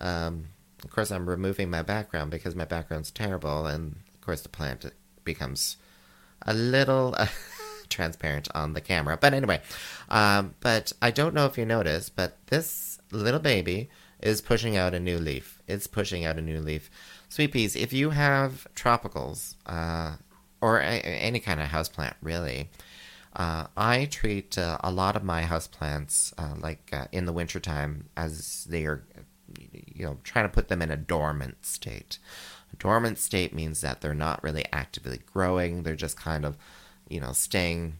Um, 0.00 0.48
of 0.84 0.90
course, 0.90 1.10
I'm 1.10 1.28
removing 1.28 1.70
my 1.70 1.82
background 1.82 2.30
because 2.30 2.54
my 2.54 2.64
background's 2.64 3.10
terrible, 3.10 3.66
and 3.66 3.96
of 4.14 4.20
course, 4.20 4.42
the 4.42 4.48
plant 4.48 4.84
becomes 5.24 5.76
a 6.42 6.54
little 6.54 7.16
transparent 7.88 8.48
on 8.54 8.74
the 8.74 8.80
camera. 8.80 9.16
But 9.16 9.34
anyway, 9.34 9.60
um, 10.08 10.54
but 10.60 10.92
I 11.00 11.10
don't 11.10 11.34
know 11.34 11.46
if 11.46 11.58
you 11.58 11.64
noticed, 11.64 12.16
but 12.16 12.36
this 12.46 12.98
little 13.10 13.40
baby 13.40 13.88
is 14.20 14.40
pushing 14.40 14.76
out 14.76 14.94
a 14.94 15.00
new 15.00 15.18
leaf. 15.18 15.60
It's 15.66 15.86
pushing 15.86 16.24
out 16.24 16.38
a 16.38 16.42
new 16.42 16.60
leaf. 16.60 16.90
Sweet 17.28 17.52
peas, 17.52 17.76
if 17.76 17.92
you 17.92 18.10
have 18.10 18.66
tropicals, 18.74 19.56
uh, 19.66 20.16
or 20.60 20.78
a, 20.78 21.00
any 21.00 21.40
kind 21.40 21.60
of 21.60 21.68
houseplant, 21.68 22.14
really, 22.22 22.70
uh, 23.36 23.66
I 23.76 24.06
treat 24.06 24.56
uh, 24.56 24.78
a 24.82 24.90
lot 24.90 25.16
of 25.16 25.24
my 25.24 25.42
houseplants, 25.42 26.32
uh, 26.38 26.54
like 26.60 26.88
uh, 26.92 27.06
in 27.10 27.26
the 27.26 27.32
wintertime, 27.32 28.08
as 28.16 28.64
they 28.64 28.84
are, 28.86 29.02
you 29.94 30.04
know, 30.04 30.18
trying 30.24 30.44
to 30.44 30.52
put 30.52 30.68
them 30.68 30.82
in 30.82 30.90
a 30.90 30.96
dormant 30.96 31.64
state. 31.64 32.18
A 32.72 32.76
dormant 32.76 33.18
state 33.18 33.54
means 33.54 33.80
that 33.80 34.00
they're 34.00 34.14
not 34.14 34.42
really 34.42 34.64
actively 34.72 35.20
growing; 35.32 35.82
they're 35.82 35.96
just 35.96 36.16
kind 36.16 36.44
of, 36.44 36.56
you 37.08 37.20
know, 37.20 37.32
staying, 37.32 37.98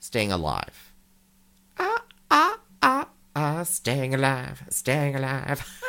staying 0.00 0.32
alive. 0.32 0.92
Ah 1.78 2.02
ah 2.30 2.58
ah 2.82 3.08
ah, 3.36 3.62
staying 3.62 4.14
alive, 4.14 4.64
staying 4.70 5.14
alive. 5.14 5.82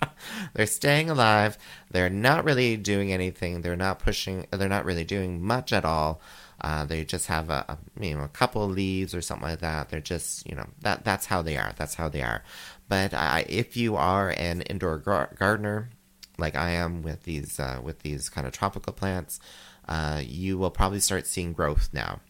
they're 0.54 0.66
staying 0.66 1.10
alive. 1.10 1.58
They're 1.90 2.10
not 2.10 2.44
really 2.44 2.76
doing 2.76 3.12
anything. 3.12 3.60
They're 3.60 3.76
not 3.76 3.98
pushing. 3.98 4.46
They're 4.50 4.68
not 4.68 4.84
really 4.84 5.04
doing 5.04 5.42
much 5.42 5.72
at 5.72 5.84
all. 5.84 6.20
Uh, 6.60 6.84
they 6.84 7.04
just 7.04 7.26
have 7.26 7.50
a, 7.50 7.64
a, 7.68 8.04
you 8.04 8.14
know 8.14 8.24
a 8.24 8.28
couple 8.28 8.66
leaves 8.68 9.14
or 9.14 9.20
something 9.20 9.48
like 9.48 9.60
that. 9.60 9.88
They're 9.88 10.00
just 10.00 10.48
you 10.48 10.54
know 10.54 10.66
that 10.80 11.04
that's 11.04 11.26
how 11.26 11.42
they 11.42 11.56
are. 11.56 11.72
That's 11.76 11.94
how 11.94 12.08
they 12.08 12.22
are. 12.22 12.42
But 12.88 13.12
if 13.48 13.76
you 13.76 13.96
are 13.96 14.30
an 14.30 14.62
indoor 14.62 14.98
gar- 14.98 15.34
gardener, 15.38 15.90
like 16.38 16.54
I 16.54 16.70
am 16.70 17.02
with 17.02 17.24
these 17.24 17.58
uh, 17.58 17.80
with 17.82 18.00
these 18.00 18.28
kind 18.28 18.46
of 18.46 18.52
tropical 18.52 18.92
plants, 18.92 19.40
uh, 19.88 20.22
you 20.24 20.58
will 20.58 20.70
probably 20.70 21.00
start 21.00 21.26
seeing 21.26 21.52
growth 21.52 21.90
now. 21.92 22.20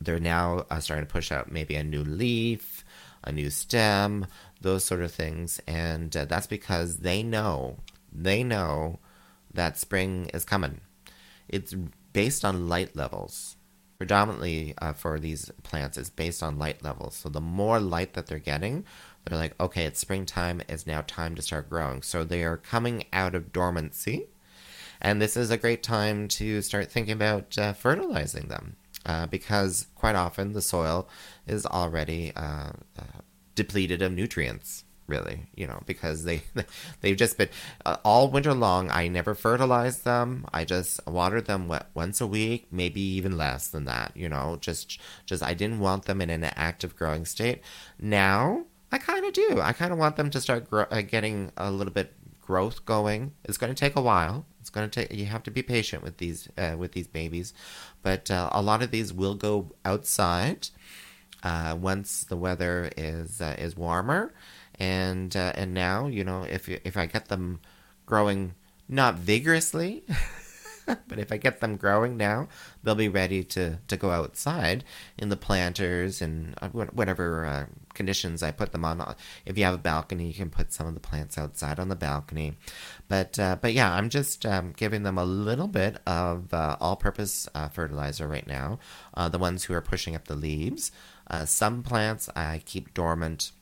They're 0.00 0.20
now 0.20 0.64
uh, 0.70 0.80
starting 0.80 1.06
to 1.06 1.12
push 1.12 1.30
out 1.30 1.52
maybe 1.52 1.74
a 1.74 1.84
new 1.84 2.02
leaf, 2.02 2.84
a 3.22 3.32
new 3.32 3.50
stem, 3.50 4.26
those 4.60 4.84
sort 4.84 5.02
of 5.02 5.12
things, 5.12 5.60
and 5.66 6.16
uh, 6.16 6.24
that's 6.24 6.46
because 6.46 6.98
they 6.98 7.22
know 7.22 7.78
they 8.12 8.42
know 8.42 8.98
that 9.52 9.76
spring 9.78 10.30
is 10.32 10.44
coming. 10.44 10.80
It's 11.48 11.74
based 12.12 12.44
on 12.44 12.68
light 12.68 12.96
levels. 12.96 13.56
Predominantly 13.98 14.74
uh, 14.80 14.94
for 14.94 15.20
these 15.20 15.50
plants, 15.62 15.98
is 15.98 16.08
based 16.08 16.42
on 16.42 16.58
light 16.58 16.82
levels. 16.82 17.16
So 17.16 17.28
the 17.28 17.40
more 17.40 17.78
light 17.78 18.14
that 18.14 18.26
they're 18.26 18.38
getting, 18.38 18.84
they're 19.24 19.38
like, 19.38 19.60
okay, 19.60 19.84
it's 19.84 20.00
springtime. 20.00 20.62
It's 20.68 20.86
now 20.86 21.04
time 21.06 21.34
to 21.34 21.42
start 21.42 21.68
growing. 21.68 22.02
So 22.02 22.24
they 22.24 22.42
are 22.44 22.56
coming 22.56 23.04
out 23.12 23.34
of 23.34 23.52
dormancy. 23.52 24.28
And 25.02 25.20
this 25.20 25.36
is 25.36 25.50
a 25.50 25.58
great 25.58 25.82
time 25.82 26.28
to 26.28 26.62
start 26.62 26.90
thinking 26.90 27.12
about 27.12 27.58
uh, 27.58 27.72
fertilizing 27.74 28.48
them 28.48 28.76
uh, 29.04 29.26
because 29.26 29.86
quite 29.94 30.14
often 30.14 30.52
the 30.52 30.62
soil 30.62 31.08
is 31.46 31.66
already 31.66 32.32
uh, 32.36 32.72
uh, 32.98 33.20
depleted 33.54 34.02
of 34.02 34.12
nutrients 34.12 34.84
really, 35.10 35.48
you 35.54 35.66
know, 35.66 35.82
because 35.86 36.24
they 36.24 36.42
they've 37.00 37.16
just 37.16 37.36
been 37.36 37.48
uh, 37.84 37.96
all 38.04 38.30
winter 38.30 38.54
long. 38.54 38.90
I 38.90 39.08
never 39.08 39.34
fertilized 39.34 40.04
them. 40.04 40.46
I 40.52 40.64
just 40.64 41.06
watered 41.06 41.46
them 41.46 41.70
once 41.94 42.20
a 42.20 42.26
week, 42.26 42.68
maybe 42.70 43.00
even 43.00 43.36
less 43.36 43.68
than 43.68 43.84
that. 43.84 44.12
You 44.14 44.28
know, 44.28 44.56
just 44.60 44.98
just 45.26 45.42
I 45.42 45.54
didn't 45.54 45.80
want 45.80 46.04
them 46.06 46.20
in 46.20 46.30
an 46.30 46.44
active 46.44 46.96
growing 46.96 47.24
state. 47.24 47.62
Now 47.98 48.64
I 48.92 48.98
kind 48.98 49.24
of 49.24 49.32
do. 49.32 49.60
I 49.60 49.72
kind 49.72 49.92
of 49.92 49.98
want 49.98 50.16
them 50.16 50.30
to 50.30 50.40
start 50.40 50.66
uh, 50.72 51.02
getting 51.02 51.52
a 51.56 51.70
little 51.70 51.92
bit 51.92 52.14
growth 52.40 52.84
going. 52.84 53.32
It's 53.44 53.58
going 53.58 53.72
to 53.72 53.78
take 53.78 53.94
a 53.94 54.00
while. 54.00 54.44
It's 54.60 54.70
going 54.70 54.90
to 54.90 55.00
take. 55.00 55.16
You 55.16 55.26
have 55.26 55.44
to 55.44 55.50
be 55.50 55.62
patient 55.62 56.02
with 56.02 56.16
these 56.18 56.48
uh, 56.58 56.74
with 56.76 56.92
these 56.92 57.06
babies, 57.06 57.54
but 58.02 58.30
uh, 58.30 58.50
a 58.52 58.60
lot 58.60 58.82
of 58.82 58.90
these 58.90 59.12
will 59.12 59.34
go 59.34 59.72
outside. 59.84 60.68
Uh, 61.42 61.74
once 61.80 62.24
the 62.24 62.36
weather 62.36 62.90
is 62.96 63.40
uh, 63.40 63.54
is 63.58 63.76
warmer, 63.76 64.34
and 64.80 65.36
uh, 65.36 65.52
and 65.54 65.74
now 65.74 66.06
you 66.06 66.24
know 66.24 66.42
if 66.42 66.68
if 66.68 66.96
I 66.96 67.06
get 67.06 67.28
them 67.28 67.60
growing 68.06 68.54
not 68.88 69.14
vigorously, 69.14 70.02
but 70.86 71.18
if 71.18 71.30
I 71.30 71.36
get 71.36 71.60
them 71.60 71.76
growing 71.76 72.16
now, 72.16 72.48
they'll 72.82 72.94
be 72.94 73.08
ready 73.08 73.44
to 73.44 73.78
to 73.86 73.96
go 73.96 74.10
outside 74.10 74.82
in 75.18 75.28
the 75.28 75.36
planters 75.36 76.22
and 76.22 76.54
uh, 76.62 76.68
whatever 76.70 77.44
uh, 77.44 77.66
conditions 77.92 78.42
I 78.42 78.52
put 78.52 78.72
them 78.72 78.86
on. 78.86 79.14
If 79.44 79.58
you 79.58 79.64
have 79.64 79.74
a 79.74 79.78
balcony, 79.78 80.28
you 80.28 80.34
can 80.34 80.48
put 80.48 80.72
some 80.72 80.86
of 80.86 80.94
the 80.94 81.00
plants 81.00 81.36
outside 81.36 81.78
on 81.78 81.88
the 81.88 81.94
balcony. 81.94 82.54
But 83.06 83.38
uh, 83.38 83.58
but 83.60 83.74
yeah, 83.74 83.92
I'm 83.92 84.08
just 84.08 84.46
um, 84.46 84.72
giving 84.74 85.02
them 85.02 85.18
a 85.18 85.24
little 85.24 85.68
bit 85.68 85.98
of 86.06 86.54
uh, 86.54 86.78
all-purpose 86.80 87.48
uh, 87.54 87.68
fertilizer 87.68 88.26
right 88.26 88.46
now. 88.46 88.78
the 89.28 89.38
ones 89.38 89.64
who 89.64 89.74
are 89.74 89.82
pushing 89.82 90.16
up 90.16 90.26
the 90.26 90.34
leaves. 90.34 90.90
some 91.44 91.82
plants 91.82 92.30
I 92.34 92.62
keep 92.64 92.94
dormant 92.94 93.52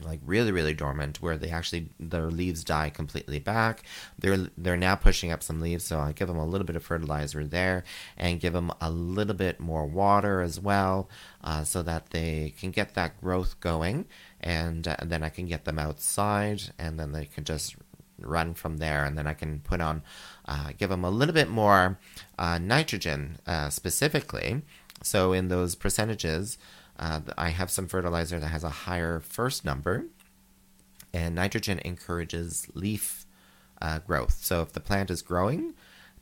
like 0.00 0.20
really 0.24 0.52
really 0.52 0.74
dormant 0.74 1.22
where 1.22 1.36
they 1.36 1.50
actually 1.50 1.88
their 1.98 2.30
leaves 2.30 2.64
die 2.64 2.90
completely 2.90 3.38
back. 3.38 3.82
They're 4.18 4.48
they're 4.56 4.76
now 4.76 4.96
pushing 4.96 5.30
up 5.30 5.42
some 5.42 5.60
leaves 5.60 5.84
so 5.84 5.98
i 6.00 6.12
give 6.12 6.28
them 6.28 6.38
a 6.38 6.46
little 6.46 6.66
bit 6.66 6.76
of 6.76 6.84
fertilizer 6.84 7.44
there 7.44 7.84
and 8.16 8.40
give 8.40 8.52
them 8.52 8.72
a 8.80 8.90
little 8.90 9.34
bit 9.34 9.60
more 9.60 9.86
water 9.86 10.40
as 10.40 10.60
well 10.60 11.08
uh, 11.42 11.64
so 11.64 11.82
that 11.82 12.10
they 12.10 12.54
can 12.58 12.70
get 12.70 12.94
that 12.94 13.20
growth 13.20 13.60
going 13.60 14.06
and, 14.40 14.88
uh, 14.88 14.96
and 14.98 15.10
then 15.10 15.22
i 15.22 15.28
can 15.28 15.46
get 15.46 15.64
them 15.64 15.78
outside 15.78 16.62
and 16.78 16.98
then 16.98 17.12
they 17.12 17.24
can 17.24 17.44
just 17.44 17.76
run 18.18 18.54
from 18.54 18.78
there 18.78 19.04
and 19.04 19.18
then 19.18 19.26
i 19.26 19.34
can 19.34 19.60
put 19.60 19.80
on 19.80 20.02
uh, 20.46 20.70
give 20.76 20.90
them 20.90 21.04
a 21.04 21.10
little 21.10 21.34
bit 21.34 21.48
more 21.48 21.98
uh, 22.38 22.58
nitrogen 22.58 23.38
uh, 23.46 23.70
specifically. 23.70 24.62
So 25.02 25.32
in 25.32 25.48
those 25.48 25.74
percentages 25.74 26.58
uh, 26.98 27.20
I 27.36 27.50
have 27.50 27.70
some 27.70 27.88
fertilizer 27.88 28.38
that 28.38 28.48
has 28.48 28.64
a 28.64 28.70
higher 28.70 29.20
first 29.20 29.64
number, 29.64 30.06
and 31.12 31.34
nitrogen 31.34 31.80
encourages 31.84 32.68
leaf 32.74 33.26
uh, 33.80 33.98
growth. 34.00 34.38
So 34.42 34.62
if 34.62 34.72
the 34.72 34.80
plant 34.80 35.10
is 35.10 35.22
growing, 35.22 35.74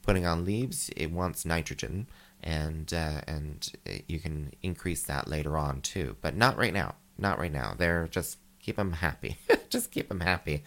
putting 0.02 0.26
on 0.26 0.44
leaves, 0.44 0.90
it 0.96 1.12
wants 1.12 1.44
nitrogen, 1.44 2.06
and 2.42 2.92
uh, 2.92 3.20
and 3.26 3.70
you 4.08 4.18
can 4.18 4.52
increase 4.62 5.02
that 5.04 5.28
later 5.28 5.56
on 5.56 5.80
too. 5.80 6.16
But 6.20 6.36
not 6.36 6.56
right 6.56 6.72
now. 6.72 6.96
Not 7.18 7.38
right 7.38 7.52
now. 7.52 7.74
They're 7.76 8.08
just 8.08 8.38
keep 8.60 8.76
them 8.76 8.94
happy. 8.94 9.36
just 9.68 9.90
keep 9.90 10.08
them 10.08 10.20
happy. 10.20 10.64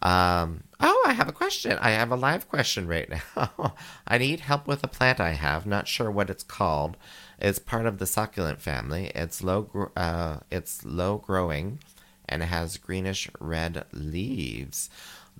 Um, 0.00 0.64
oh, 0.80 1.04
I 1.06 1.12
have 1.12 1.28
a 1.28 1.32
question. 1.32 1.76
I 1.80 1.90
have 1.90 2.10
a 2.10 2.16
live 2.16 2.48
question 2.48 2.86
right 2.86 3.08
now. 3.36 3.74
I 4.06 4.18
need 4.18 4.40
help 4.40 4.66
with 4.66 4.84
a 4.84 4.88
plant 4.88 5.20
I 5.20 5.32
have. 5.32 5.66
Not 5.66 5.88
sure 5.88 6.10
what 6.10 6.30
it's 6.30 6.44
called. 6.44 6.96
It's 7.40 7.58
part 7.58 7.86
of 7.86 7.98
the 7.98 8.06
succulent 8.06 8.60
family. 8.60 9.10
It's 9.14 9.42
low, 9.42 9.90
uh, 9.96 10.38
it's 10.50 10.84
low 10.84 11.18
growing, 11.18 11.78
and 12.28 12.42
it 12.42 12.46
has 12.46 12.76
greenish 12.76 13.28
red 13.40 13.84
leaves. 13.92 14.90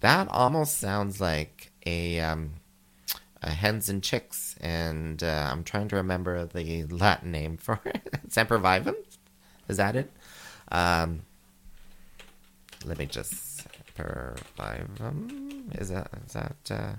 That 0.01 0.29
almost 0.29 0.79
sounds 0.79 1.21
like 1.21 1.73
a, 1.85 2.21
um, 2.21 2.55
a 3.43 3.51
hens 3.51 3.89
and 3.89 4.03
chicks, 4.03 4.57
and 4.61 5.23
uh, 5.23 5.49
I'm 5.53 5.65
trying 5.65 5.89
to 5.89 5.97
remember 5.97 6.45
the 6.47 6.85
Latin 6.85 7.33
name 7.33 7.57
for 7.57 7.81
it. 7.85 8.09
Sempervivum, 8.29 8.95
is 9.69 9.77
that 9.77 9.97
it? 9.97 10.11
Um, 10.71 11.23
let 12.85 12.99
me 12.99 13.07
just 13.07 13.48
sempervivum. 13.99 15.79
Is 15.81 15.89
that 15.91 16.11
is 16.27 16.33
that? 16.33 16.57
Uh, 16.71 16.93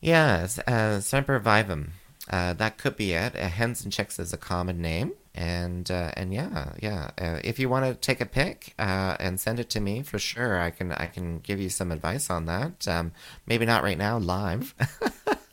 yeah, 0.00 0.46
uh, 0.66 1.00
sempervivum. 1.00 1.90
Uh, 2.28 2.52
that 2.54 2.78
could 2.78 2.96
be 2.96 3.12
it. 3.12 3.36
Uh, 3.36 3.48
hens 3.48 3.82
and 3.82 3.92
chicks 3.92 4.18
is 4.18 4.32
a 4.32 4.36
common 4.36 4.80
name, 4.80 5.12
and 5.34 5.90
uh, 5.90 6.12
and 6.16 6.32
yeah, 6.32 6.72
yeah. 6.80 7.10
Uh, 7.18 7.38
if 7.42 7.58
you 7.58 7.68
want 7.68 7.84
to 7.84 7.94
take 7.94 8.20
a 8.20 8.26
pic 8.26 8.74
uh, 8.78 9.16
and 9.18 9.40
send 9.40 9.58
it 9.58 9.68
to 9.70 9.80
me, 9.80 10.02
for 10.02 10.18
sure, 10.18 10.60
I 10.60 10.70
can 10.70 10.92
I 10.92 11.06
can 11.06 11.38
give 11.40 11.60
you 11.60 11.68
some 11.68 11.90
advice 11.90 12.30
on 12.30 12.46
that. 12.46 12.86
Um, 12.86 13.12
maybe 13.46 13.66
not 13.66 13.82
right 13.82 13.98
now, 13.98 14.18
live, 14.18 14.74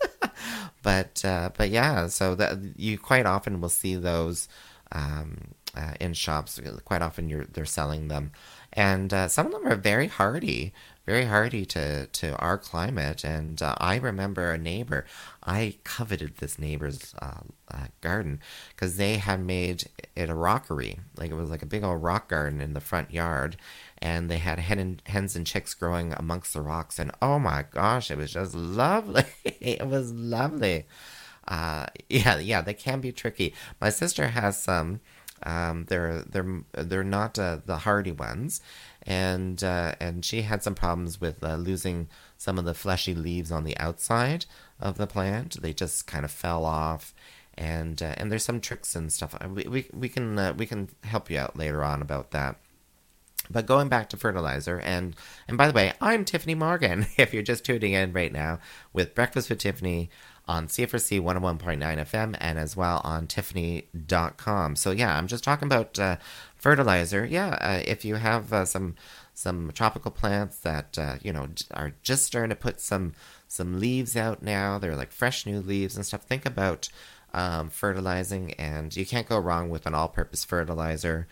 but 0.83 1.21
but 1.23 1.69
yeah. 1.69 2.07
So 2.07 2.35
that 2.35 2.57
you 2.75 2.97
quite 2.97 3.25
often 3.25 3.59
will 3.59 3.69
see 3.69 3.95
those 3.95 4.47
um, 4.91 5.55
in 5.99 6.13
shops. 6.13 6.59
Quite 6.85 7.01
often, 7.01 7.27
you're 7.29 7.45
they're 7.45 7.65
selling 7.65 8.07
them, 8.07 8.31
and 8.73 9.11
some 9.29 9.47
of 9.47 9.51
them 9.51 9.67
are 9.67 9.75
very 9.75 10.07
hardy 10.07 10.73
very 11.07 11.23
hardy 11.23 11.65
to, 11.65 12.05
to 12.07 12.35
our 12.35 12.57
climate. 12.57 13.23
And 13.23 13.61
uh, 13.61 13.75
I 13.77 13.95
remember 13.95 14.51
a 14.51 14.57
neighbor, 14.57 15.05
I 15.41 15.75
coveted 15.85 16.37
this 16.37 16.59
neighbor's 16.59 17.15
uh, 17.21 17.39
uh, 17.71 17.87
garden 18.01 18.41
because 18.69 18.97
they 18.97 19.15
had 19.15 19.39
made 19.39 19.85
it 20.17 20.29
a 20.29 20.35
rockery. 20.35 20.99
Like 21.15 21.31
it 21.31 21.35
was 21.35 21.49
like 21.49 21.63
a 21.63 21.65
big 21.67 21.85
old 21.85 22.03
rock 22.03 22.27
garden 22.27 22.59
in 22.59 22.73
the 22.73 22.81
front 22.81 23.11
yard. 23.11 23.55
And 23.99 24.29
they 24.29 24.37
had 24.37 24.59
hen 24.59 24.99
hens 25.05 25.37
and 25.37 25.47
chicks 25.47 25.73
growing 25.73 26.13
amongst 26.13 26.53
the 26.53 26.61
rocks. 26.61 26.99
And 26.99 27.11
oh 27.21 27.39
my 27.39 27.63
gosh, 27.71 28.11
it 28.11 28.17
was 28.17 28.33
just 28.33 28.53
lovely. 28.53 29.23
it 29.45 29.87
was 29.87 30.11
lovely. 30.11 30.87
Uh, 31.47 31.85
yeah, 32.09 32.37
yeah, 32.37 32.59
they 32.59 32.73
can 32.73 32.99
be 32.99 33.13
tricky. 33.13 33.53
My 33.79 33.89
sister 33.89 34.27
has 34.27 34.61
some 34.61 34.77
Um, 34.77 34.99
they're 35.43 36.23
they're 36.27 36.63
they're 36.73 37.03
not 37.03 37.37
uh, 37.39 37.59
the 37.65 37.77
hardy 37.79 38.11
ones, 38.11 38.61
and 39.03 39.63
uh, 39.63 39.95
and 39.99 40.23
she 40.25 40.41
had 40.43 40.63
some 40.63 40.75
problems 40.75 41.21
with 41.21 41.43
uh, 41.43 41.55
losing 41.55 42.09
some 42.37 42.57
of 42.57 42.65
the 42.65 42.73
fleshy 42.73 43.15
leaves 43.15 43.51
on 43.51 43.63
the 43.63 43.77
outside 43.77 44.45
of 44.79 44.97
the 44.97 45.07
plant. 45.07 45.61
They 45.61 45.73
just 45.73 46.07
kind 46.07 46.25
of 46.25 46.31
fell 46.31 46.65
off, 46.65 47.13
and 47.57 48.01
uh, 48.01 48.13
and 48.17 48.31
there's 48.31 48.45
some 48.45 48.61
tricks 48.61 48.95
and 48.95 49.11
stuff. 49.11 49.35
Uh, 49.39 49.49
we 49.49 49.63
we, 49.63 49.89
we 49.93 50.09
can 50.09 50.37
uh, 50.37 50.53
we 50.53 50.65
can 50.65 50.89
help 51.03 51.29
you 51.29 51.39
out 51.39 51.57
later 51.57 51.83
on 51.83 52.01
about 52.01 52.31
that. 52.31 52.57
But 53.49 53.65
going 53.65 53.87
back 53.87 54.09
to 54.09 54.17
fertilizer, 54.17 54.79
and 54.79 55.15
and 55.47 55.57
by 55.57 55.67
the 55.67 55.73
way, 55.73 55.93
I'm 56.01 56.25
Tiffany 56.25 56.55
Morgan. 56.55 57.07
If 57.17 57.33
you're 57.33 57.43
just 57.43 57.65
tuning 57.65 57.93
in 57.93 58.13
right 58.13 58.31
now 58.31 58.59
with 58.93 59.15
Breakfast 59.15 59.49
with 59.49 59.59
Tiffany 59.59 60.09
on 60.47 60.67
CFRC 60.67 61.21
101.9 61.21 61.79
FM 61.79 62.37
and 62.39 62.57
as 62.57 62.75
well 62.75 63.01
on 63.03 63.27
tyffanie.com. 63.27 64.75
So 64.75 64.91
yeah, 64.91 65.17
I'm 65.17 65.27
just 65.27 65.43
talking 65.43 65.67
about 65.67 65.99
uh, 65.99 66.17
fertilizer. 66.55 67.25
Yeah, 67.25 67.57
uh, 67.61 67.81
if 67.85 68.05
you 68.05 68.15
have 68.15 68.53
uh, 68.53 68.65
some 68.65 68.95
some 69.33 69.71
tropical 69.71 70.09
plants 70.09 70.57
that 70.59 70.97
uh, 70.97 71.15
you 71.21 71.31
know 71.33 71.47
are 71.73 71.93
just 72.01 72.25
starting 72.25 72.49
to 72.49 72.55
put 72.55 72.79
some 72.79 73.13
some 73.47 73.79
leaves 73.79 74.15
out 74.15 74.41
now, 74.41 74.77
they're 74.77 74.95
like 74.95 75.11
fresh 75.11 75.45
new 75.45 75.59
leaves 75.59 75.95
and 75.95 76.05
stuff. 76.05 76.23
Think 76.23 76.45
about 76.45 76.89
um, 77.33 77.69
fertilizing, 77.69 78.53
and 78.53 78.95
you 78.95 79.05
can't 79.05 79.27
go 79.27 79.37
wrong 79.37 79.69
with 79.69 79.85
an 79.85 79.93
all-purpose 79.93 80.45
fertilizer. 80.45 81.27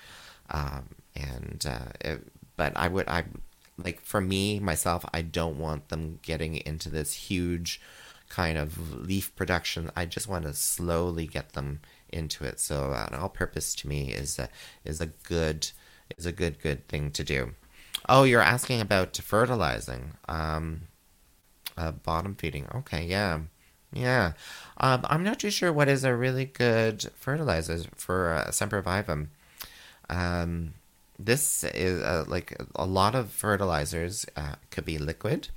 Um, 0.50 0.90
and 1.16 1.66
uh, 1.68 1.92
it, 2.02 2.28
but 2.58 2.74
I 2.76 2.88
would 2.88 3.08
I 3.08 3.26
like 3.78 4.02
for 4.02 4.22
me 4.22 4.60
myself, 4.60 5.06
I 5.14 5.22
don't 5.22 5.58
want 5.58 5.90
them 5.90 6.20
getting 6.22 6.58
into 6.58 6.90
this 6.90 7.14
huge 7.14 7.82
kind 8.36 8.58
of 8.58 8.94
leaf 9.08 9.34
production. 9.36 9.90
I 9.96 10.06
just 10.06 10.28
want 10.28 10.44
to 10.46 10.54
slowly 10.54 11.26
get 11.26 11.54
them 11.54 11.80
into 12.10 12.44
it. 12.44 12.60
So 12.60 12.92
uh, 12.92 13.08
an 13.10 13.18
all-purpose 13.18 13.76
to 13.76 13.88
me 13.88 14.12
is 14.12 14.38
a, 14.38 14.50
is 14.84 15.00
a 15.00 15.06
good 15.06 15.72
is 16.18 16.26
a 16.26 16.32
good 16.32 16.62
good 16.62 16.88
thing 16.88 17.12
to 17.12 17.24
do. 17.24 17.52
Oh, 18.10 18.24
you're 18.24 18.42
asking 18.42 18.82
about 18.82 19.18
fertilizing, 19.18 20.12
um, 20.28 20.82
uh, 21.78 21.92
bottom 21.92 22.36
feeding. 22.36 22.68
Okay, 22.76 23.06
yeah, 23.06 23.40
yeah. 23.94 24.34
Um, 24.78 25.06
I'm 25.10 25.24
not 25.24 25.40
too 25.40 25.50
sure 25.50 25.72
what 25.74 25.88
is 25.88 26.04
a 26.04 26.16
really 26.16 26.46
good 26.46 27.10
fertilizer 27.16 27.80
for 27.96 28.34
uh, 28.34 28.52
sempervivum. 28.52 29.28
Um, 30.10 30.74
this 31.18 31.64
is 31.64 32.04
uh, 32.04 32.26
like 32.28 32.56
a 32.76 32.86
lot 32.86 33.16
of 33.16 33.32
fertilizers 33.32 34.26
uh, 34.36 34.56
could 34.70 34.86
be 34.86 34.98
liquid 34.98 35.48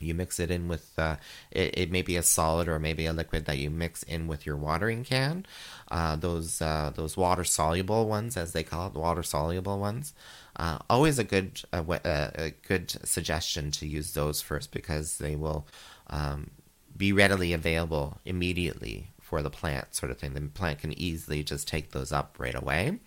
you 0.00 0.14
mix 0.14 0.40
it 0.40 0.50
in 0.50 0.68
with 0.68 0.98
uh, 0.98 1.16
it, 1.50 1.78
it 1.78 1.90
may 1.90 2.02
be 2.02 2.16
a 2.16 2.22
solid 2.22 2.68
or 2.68 2.78
maybe 2.78 3.06
a 3.06 3.12
liquid 3.12 3.44
that 3.44 3.58
you 3.58 3.70
mix 3.70 4.02
in 4.02 4.26
with 4.26 4.46
your 4.46 4.56
watering 4.56 5.04
can. 5.04 5.46
Uh, 5.90 6.16
those 6.16 6.62
uh, 6.62 6.90
those 6.94 7.16
water 7.16 7.44
soluble 7.44 8.08
ones 8.08 8.36
as 8.36 8.52
they 8.52 8.62
call 8.62 8.88
it 8.88 8.94
water 8.94 9.22
soluble 9.22 9.78
ones. 9.78 10.14
Uh, 10.56 10.78
always 10.88 11.18
a 11.18 11.24
good 11.24 11.62
uh, 11.72 11.84
a 12.04 12.52
good 12.66 12.90
suggestion 13.06 13.70
to 13.70 13.86
use 13.86 14.12
those 14.14 14.40
first 14.40 14.72
because 14.72 15.18
they 15.18 15.36
will 15.36 15.66
um, 16.08 16.50
be 16.96 17.12
readily 17.12 17.52
available 17.52 18.18
immediately 18.24 19.10
for 19.30 19.42
the 19.42 19.50
plant 19.50 19.94
sort 19.94 20.10
of 20.10 20.18
thing. 20.18 20.34
The 20.34 20.40
plant 20.40 20.80
can 20.80 20.98
easily 20.98 21.44
just 21.44 21.68
take 21.68 21.92
those 21.92 22.10
up 22.10 22.34
right 22.38 22.54
away. 22.54 22.98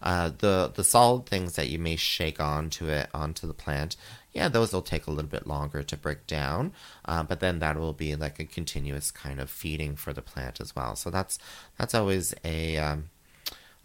Uh, 0.00 0.30
the 0.38 0.72
the 0.74 0.82
solid 0.82 1.26
things 1.26 1.56
that 1.56 1.68
you 1.68 1.78
may 1.78 1.96
shake 1.96 2.40
onto 2.40 2.88
it 2.88 3.10
onto 3.12 3.46
the 3.46 3.52
plant 3.52 3.96
yeah, 4.36 4.48
those 4.48 4.74
will 4.74 4.82
take 4.82 5.06
a 5.06 5.10
little 5.10 5.30
bit 5.30 5.46
longer 5.46 5.82
to 5.82 5.96
break 5.96 6.26
down, 6.26 6.72
uh, 7.06 7.22
but 7.22 7.40
then 7.40 7.58
that 7.60 7.78
will 7.78 7.94
be 7.94 8.14
like 8.14 8.38
a 8.38 8.44
continuous 8.44 9.10
kind 9.10 9.40
of 9.40 9.48
feeding 9.48 9.96
for 9.96 10.12
the 10.12 10.20
plant 10.20 10.60
as 10.60 10.76
well. 10.76 10.94
So 10.94 11.08
that's 11.08 11.38
that's 11.78 11.94
always 11.94 12.34
a 12.44 12.76
um, 12.76 13.08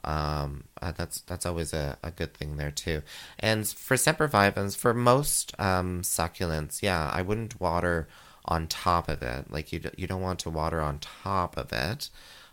um, 0.03 0.65
uh, 0.81 0.91
that's 0.91 1.21
that's 1.21 1.45
always 1.45 1.73
a, 1.73 1.97
a 2.03 2.11
good 2.11 2.33
thing 2.33 2.57
there 2.57 2.69
too. 2.69 3.01
And 3.39 3.65
for 3.65 3.95
sempervivums, 3.95 4.75
for 4.75 4.93
most 4.93 5.53
um, 5.57 6.01
succulents, 6.01 6.81
yeah, 6.81 7.09
I 7.13 7.21
wouldn't 7.21 7.61
water 7.61 8.09
on 8.43 8.67
top 8.67 9.07
of 9.07 9.23
it. 9.23 9.49
Like 9.49 9.71
you, 9.71 9.79
you 9.95 10.05
don't 10.05 10.21
want 10.21 10.39
to 10.39 10.49
water 10.49 10.81
on 10.81 10.99
top 10.99 11.55
of 11.55 11.71
it, 11.71 12.09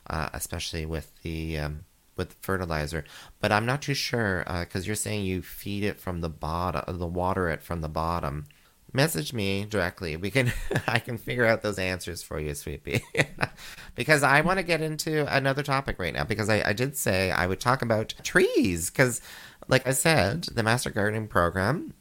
uh, 0.08 0.28
especially 0.32 0.86
with 0.86 1.10
the 1.22 1.58
um, 1.58 1.80
with 2.18 2.36
fertilizer, 2.42 3.04
but 3.40 3.52
I'm 3.52 3.64
not 3.64 3.80
too 3.80 3.94
sure 3.94 4.44
because 4.46 4.84
uh, 4.84 4.86
you're 4.86 4.96
saying 4.96 5.24
you 5.24 5.40
feed 5.40 5.84
it 5.84 6.00
from 6.00 6.20
the 6.20 6.28
bottom, 6.28 6.98
the 6.98 7.06
water 7.06 7.48
it 7.48 7.62
from 7.62 7.80
the 7.80 7.88
bottom. 7.88 8.46
Message 8.92 9.32
me 9.32 9.64
directly. 9.64 10.16
We 10.16 10.30
can, 10.30 10.52
I 10.88 10.98
can 10.98 11.18
figure 11.18 11.46
out 11.46 11.62
those 11.62 11.78
answers 11.78 12.22
for 12.22 12.40
you, 12.40 12.54
Sweetie. 12.54 13.02
because 13.94 14.22
I 14.22 14.40
want 14.40 14.58
to 14.58 14.62
get 14.62 14.80
into 14.80 15.32
another 15.34 15.62
topic 15.62 15.98
right 15.98 16.14
now. 16.14 16.24
Because 16.24 16.48
I, 16.48 16.62
I 16.62 16.72
did 16.72 16.96
say 16.96 17.30
I 17.30 17.46
would 17.46 17.60
talk 17.60 17.82
about 17.82 18.14
trees. 18.22 18.88
Because, 18.88 19.20
like 19.68 19.86
I 19.86 19.92
said, 19.92 20.44
the 20.44 20.62
Master 20.62 20.90
Gardening 20.90 21.28
Program 21.28 21.92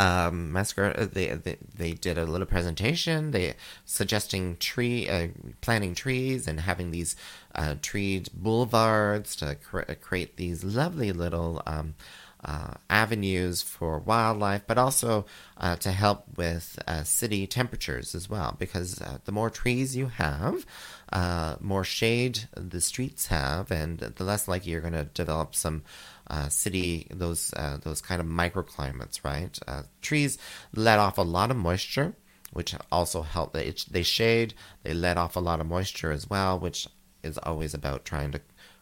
um, 0.00 0.50
Masquerade, 0.50 0.96
uh, 0.96 1.06
they, 1.12 1.28
they, 1.28 1.58
they 1.76 1.92
did 1.92 2.16
a 2.16 2.24
little 2.24 2.46
presentation. 2.46 3.32
They 3.32 3.54
suggesting 3.84 4.56
tree 4.56 5.06
uh, 5.06 5.28
planting 5.60 5.94
trees 5.94 6.48
and 6.48 6.60
having 6.60 6.90
these 6.90 7.16
uh, 7.54 7.74
tree 7.82 8.24
boulevards 8.32 9.36
to 9.36 9.56
cre- 9.56 9.92
create 10.00 10.38
these 10.38 10.64
lovely 10.64 11.12
little 11.12 11.62
um, 11.66 11.96
uh, 12.44 12.74
avenues 12.88 13.62
for 13.62 13.98
wildlife, 13.98 14.62
but 14.66 14.78
also 14.78 15.26
uh, 15.58 15.76
to 15.76 15.92
help 15.92 16.24
with 16.36 16.78
uh, 16.86 17.02
city 17.02 17.46
temperatures 17.46 18.14
as 18.14 18.30
well. 18.30 18.56
Because 18.58 19.00
uh, 19.00 19.18
the 19.24 19.32
more 19.32 19.50
trees 19.50 19.96
you 19.96 20.06
have, 20.06 20.64
uh, 21.12 21.56
more 21.60 21.84
shade 21.84 22.48
the 22.54 22.80
streets 22.80 23.26
have, 23.26 23.70
and 23.70 23.98
the 23.98 24.24
less 24.24 24.48
likely 24.48 24.72
you're 24.72 24.80
going 24.80 24.92
to 24.92 25.04
develop 25.04 25.54
some 25.54 25.82
uh, 26.28 26.48
city 26.48 27.06
those 27.10 27.52
those 27.82 28.00
kind 28.00 28.20
of 28.20 28.26
microclimates. 28.26 29.24
Right? 29.24 29.58
trees 30.00 30.38
let 30.74 30.98
off 30.98 31.18
a 31.18 31.22
lot 31.22 31.50
of 31.50 31.56
moisture. 31.56 32.14
Which 32.52 32.74
also 32.90 33.22
help. 33.22 33.52
They, 33.52 33.72
they 33.88 34.02
shade. 34.02 34.54
They 34.82 34.92
let 34.92 35.16
off 35.16 35.36
a 35.36 35.40
lot 35.40 35.60
of 35.60 35.68
moisture 35.68 36.10
as 36.10 36.28
well, 36.28 36.58
which 36.58 36.88
is 37.22 37.38
always 37.38 37.74
about 37.74 38.04
trying 38.04 38.32
to 38.32 38.40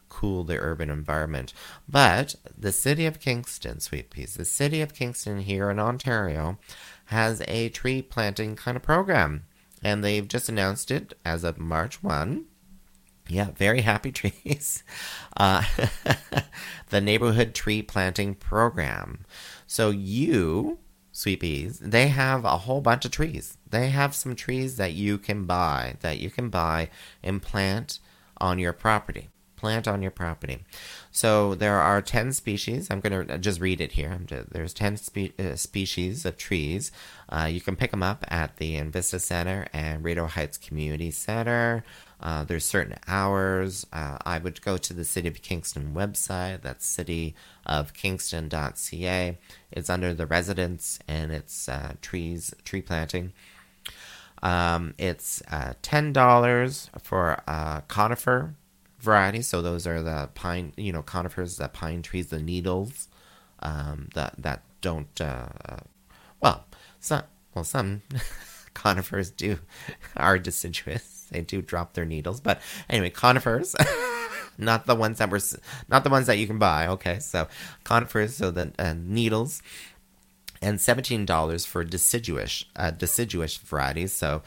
cool 0.09 0.43
the 0.43 0.57
urban 0.57 0.89
environment. 0.89 1.53
But 1.87 2.35
the 2.57 2.71
city 2.71 3.05
of 3.05 3.19
Kingston, 3.19 3.79
sweet 3.79 4.09
peas, 4.09 4.33
the 4.33 4.45
city 4.45 4.81
of 4.81 4.93
Kingston 4.93 5.39
here 5.39 5.69
in 5.69 5.79
Ontario 5.79 6.57
has 7.05 7.41
a 7.47 7.69
tree 7.69 8.01
planting 8.01 8.55
kind 8.55 8.75
of 8.75 8.83
program. 8.83 9.43
And 9.81 10.03
they've 10.03 10.27
just 10.27 10.49
announced 10.49 10.91
it 10.91 11.13
as 11.23 11.43
of 11.43 11.57
March 11.57 12.03
1. 12.03 12.45
Yeah, 13.29 13.51
very 13.51 13.81
happy 13.81 14.11
trees. 14.13 14.83
Uh, 15.37 15.63
the 16.89 16.99
neighborhood 16.99 17.53
tree 17.53 17.81
planting 17.81 18.35
program. 18.35 19.25
So 19.67 19.89
you, 19.91 20.79
sweet 21.11 21.39
peas, 21.39 21.79
they 21.79 22.07
have 22.09 22.43
a 22.43 22.57
whole 22.57 22.81
bunch 22.81 23.05
of 23.05 23.11
trees. 23.11 23.57
They 23.69 23.89
have 23.89 24.15
some 24.15 24.35
trees 24.35 24.77
that 24.77 24.93
you 24.93 25.17
can 25.17 25.45
buy, 25.45 25.97
that 26.01 26.19
you 26.19 26.29
can 26.29 26.49
buy 26.49 26.89
and 27.23 27.41
plant 27.41 27.99
on 28.37 28.59
your 28.59 28.73
property 28.73 29.29
plant 29.59 29.87
on 29.89 30.01
your 30.01 30.11
property. 30.11 30.63
So 31.11 31.53
there 31.53 31.81
are 31.81 32.01
10 32.01 32.31
species. 32.31 32.87
I'm 32.89 33.01
going 33.01 33.27
to 33.27 33.37
just 33.37 33.59
read 33.59 33.81
it 33.81 33.91
here. 33.91 34.17
There's 34.49 34.73
10 34.73 34.95
spe- 34.95 35.37
uh, 35.37 35.57
species 35.57 36.25
of 36.25 36.37
trees. 36.37 36.93
Uh, 37.27 37.49
you 37.51 37.59
can 37.59 37.75
pick 37.75 37.91
them 37.91 38.01
up 38.01 38.23
at 38.29 38.55
the 38.55 38.77
Invista 38.77 39.19
Center 39.19 39.67
and 39.73 40.01
Rideau 40.01 40.27
Heights 40.27 40.57
Community 40.57 41.11
Center. 41.11 41.83
Uh, 42.21 42.45
there's 42.45 42.63
certain 42.63 42.95
hours. 43.07 43.85
Uh, 43.91 44.17
I 44.25 44.37
would 44.39 44.61
go 44.61 44.77
to 44.77 44.93
the 44.93 45.03
City 45.03 45.27
of 45.27 45.41
Kingston 45.41 45.93
website. 45.93 46.61
That's 46.61 46.87
cityofkingston.ca. 46.97 49.37
It's 49.71 49.89
under 49.89 50.13
the 50.13 50.25
residents 50.25 50.99
and 51.07 51.31
it's 51.33 51.67
uh, 51.67 51.95
trees, 52.01 52.53
tree 52.63 52.81
planting. 52.81 53.33
Um, 54.41 54.93
it's 54.97 55.43
uh, 55.51 55.73
$10 55.83 57.01
for 57.01 57.41
a 57.45 57.83
conifer 57.89 58.55
varieties. 58.99 59.47
So 59.47 59.61
those 59.61 59.87
are 59.87 60.01
the 60.01 60.29
pine, 60.35 60.73
you 60.77 60.91
know, 60.91 61.01
conifers, 61.01 61.57
the 61.57 61.67
pine 61.67 62.01
trees, 62.01 62.27
the 62.27 62.39
needles 62.39 63.07
um, 63.61 64.09
that 64.13 64.33
that 64.37 64.63
don't. 64.81 65.19
Uh, 65.19 65.77
well, 66.41 66.65
some 66.99 67.23
well 67.53 67.63
some 67.63 68.01
conifers 68.73 69.29
do 69.29 69.59
are 70.17 70.39
deciduous. 70.39 71.27
They 71.31 71.41
do 71.41 71.61
drop 71.61 71.93
their 71.93 72.05
needles, 72.05 72.41
but 72.41 72.59
anyway, 72.89 73.09
conifers. 73.09 73.75
not 74.57 74.85
the 74.87 74.95
ones 74.95 75.19
that 75.19 75.29
were, 75.29 75.39
not 75.87 76.03
the 76.03 76.09
ones 76.09 76.27
that 76.27 76.37
you 76.37 76.47
can 76.47 76.57
buy. 76.57 76.87
Okay, 76.87 77.19
so 77.19 77.47
conifers, 77.83 78.35
so 78.35 78.51
the 78.51 78.73
uh, 78.79 78.95
needles, 78.97 79.61
and 80.61 80.81
seventeen 80.81 81.25
dollars 81.25 81.65
for 81.65 81.83
deciduous 81.83 82.65
uh, 82.75 82.91
deciduous 82.91 83.57
varieties. 83.57 84.11
So 84.13 84.41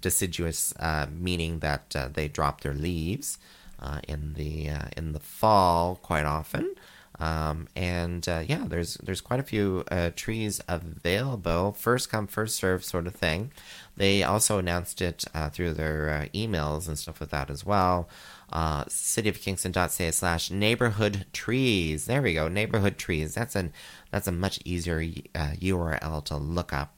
deciduous 0.00 0.74
uh, 0.78 1.06
meaning 1.12 1.58
that 1.58 1.94
uh, 1.94 2.08
they 2.12 2.28
drop 2.28 2.62
their 2.62 2.74
leaves 2.74 3.38
uh, 3.82 4.00
in 4.08 4.34
the 4.34 4.70
uh, 4.70 4.88
in 4.96 5.12
the 5.12 5.20
fall 5.20 5.96
quite 5.96 6.24
often. 6.24 6.74
Um, 7.18 7.68
and 7.76 8.26
uh, 8.28 8.42
yeah, 8.46 8.64
there's 8.66 8.94
there's 8.94 9.20
quite 9.20 9.40
a 9.40 9.44
few 9.44 9.84
uh, 9.90 10.10
trees 10.16 10.60
available, 10.66 11.72
first 11.72 12.10
come 12.10 12.26
first 12.26 12.56
serve 12.56 12.84
sort 12.84 13.06
of 13.06 13.14
thing. 13.14 13.52
They 13.96 14.22
also 14.22 14.58
announced 14.58 15.02
it 15.02 15.24
uh, 15.34 15.50
through 15.50 15.74
their 15.74 16.08
uh, 16.10 16.26
emails 16.36 16.88
and 16.88 16.98
stuff 16.98 17.20
with 17.20 17.30
that 17.30 17.50
as 17.50 17.66
well. 17.66 18.08
Uh, 18.50 18.84
cityofkingston.ca 18.84 20.10
slash 20.10 20.50
neighborhood 20.50 21.26
trees. 21.32 22.06
There 22.06 22.22
we 22.22 22.34
go, 22.34 22.48
neighborhood 22.48 22.98
trees. 22.98 23.34
That's 23.34 23.56
an 23.56 23.72
that's 24.10 24.26
a 24.26 24.32
much 24.32 24.58
easier 24.64 25.00
URL 25.00 26.24
to 26.24 26.36
look 26.36 26.72
up. 26.72 26.96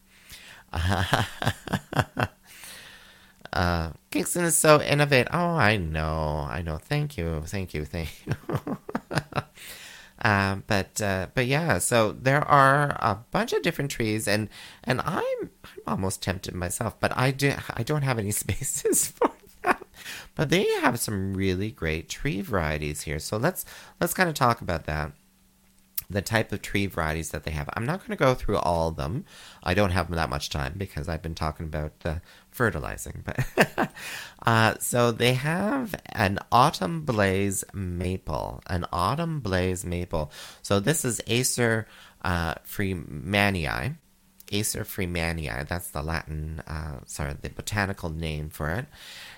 Uh, 3.55 3.93
Kingston 4.11 4.45
is 4.45 4.57
so 4.57 4.83
innovative. 4.83 5.29
Oh, 5.33 5.55
I 5.55 5.77
know, 5.77 6.47
I 6.51 6.61
know. 6.61 6.77
Thank 6.77 7.17
you, 7.17 7.43
thank 7.47 7.73
you, 7.73 7.85
thank 7.85 8.11
you. 8.27 8.35
uh, 10.21 10.57
but 10.67 11.01
uh, 11.01 11.29
but 11.35 11.47
yeah, 11.47 11.79
so 11.79 12.11
there 12.11 12.43
are 12.43 12.97
a 12.99 13.21
bunch 13.31 13.53
of 13.53 13.63
different 13.63 13.93
trees, 13.93 14.27
and 14.27 14.49
and 14.83 15.01
I'm 15.03 15.51
I'm 15.63 15.81
almost 15.87 16.21
tempted 16.21 16.53
myself, 16.53 16.99
but 16.99 17.17
I 17.17 17.31
do 17.31 17.55
I 17.75 17.85
don't 17.85 18.03
have 18.03 18.19
any 18.19 18.31
spaces 18.45 19.07
for 19.07 19.31
them. 19.63 19.77
But 20.35 20.49
they 20.51 20.65
have 20.81 20.99
some 20.99 21.35
really 21.35 21.71
great 21.71 22.09
tree 22.09 22.41
varieties 22.41 23.03
here, 23.03 23.21
so 23.21 23.37
let's 23.37 23.65
let's 24.01 24.15
kind 24.15 24.29
of 24.29 24.35
talk 24.35 24.63
about 24.63 24.87
that 24.87 25.13
the 26.11 26.23
type 26.23 26.53
of 26.53 26.63
tree 26.63 26.87
varieties 26.87 27.31
that 27.31 27.45
they 27.45 27.51
have. 27.51 27.69
I'm 27.75 27.87
not 27.87 28.01
going 28.01 28.11
to 28.11 28.17
go 28.17 28.35
through 28.35 28.59
all 28.59 28.89
of 28.89 28.97
them. 28.97 29.25
I 29.63 29.75
don't 29.75 29.91
have 29.91 30.11
that 30.11 30.31
much 30.31 30.51
time 30.51 30.75
because 30.77 31.09
I've 31.09 31.23
been 31.23 31.35
talking 31.35 31.67
about 31.67 32.01
the 32.01 32.21
fertilizing. 32.51 33.25
But 33.25 33.91
uh, 34.47 34.75
so 34.79 35.13
they 35.13 35.35
have 35.35 35.95
an 36.11 36.39
autumn 36.53 37.03
blaze 37.03 37.65
maple, 37.73 38.63
an 38.67 38.87
autumn 38.93 39.41
blaze 39.41 39.85
maple. 39.85 40.31
So 40.63 40.81
this 40.81 41.05
is 41.05 41.21
Acer 41.27 41.87
uh, 42.23 42.55
freemanii. 42.67 43.97
Acer 44.55 44.85
freemanii. 44.85 45.67
That's 45.69 45.89
the 45.89 46.03
Latin, 46.03 46.63
uh, 46.67 47.01
sorry, 47.07 47.35
the 47.41 47.51
botanical 47.51 48.11
name 48.11 48.49
for 48.51 48.71
it 48.71 48.87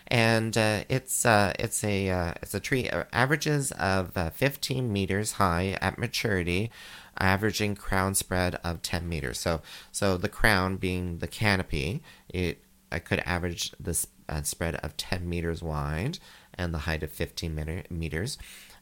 and 0.08 0.56
uh, 0.56 0.84
it's 0.88 1.26
uh, 1.26 1.52
it's 1.58 1.82
a 1.82 2.08
uh, 2.08 2.32
it's 2.42 2.54
a 2.54 2.60
tree 2.60 2.88
uh, 2.88 3.04
averages 3.12 3.72
of 3.72 4.16
uh, 4.16 4.30
15 4.30 4.92
meters 4.92 5.32
high 5.32 5.76
at 5.80 5.98
maturity, 5.98 6.70
averaging 7.18 7.74
crown 7.74 8.14
spread 8.14 8.56
of 8.62 8.82
10 8.82 9.08
meters. 9.08 9.38
So 9.38 9.62
so 9.90 10.16
the 10.16 10.28
crown 10.28 10.76
being 10.76 11.18
the 11.18 11.26
canopy, 11.26 12.02
it 12.28 12.62
I 12.92 13.00
could 13.00 13.20
average 13.26 13.72
this 13.80 14.06
uh, 14.28 14.42
spread 14.42 14.76
of 14.76 14.96
10 14.96 15.28
meters 15.28 15.62
wide 15.62 16.18
and 16.54 16.72
the 16.72 16.78
height 16.78 17.02
of 17.02 17.10
15 17.10 17.54
meter, 17.54 17.82
meters. 17.90 18.38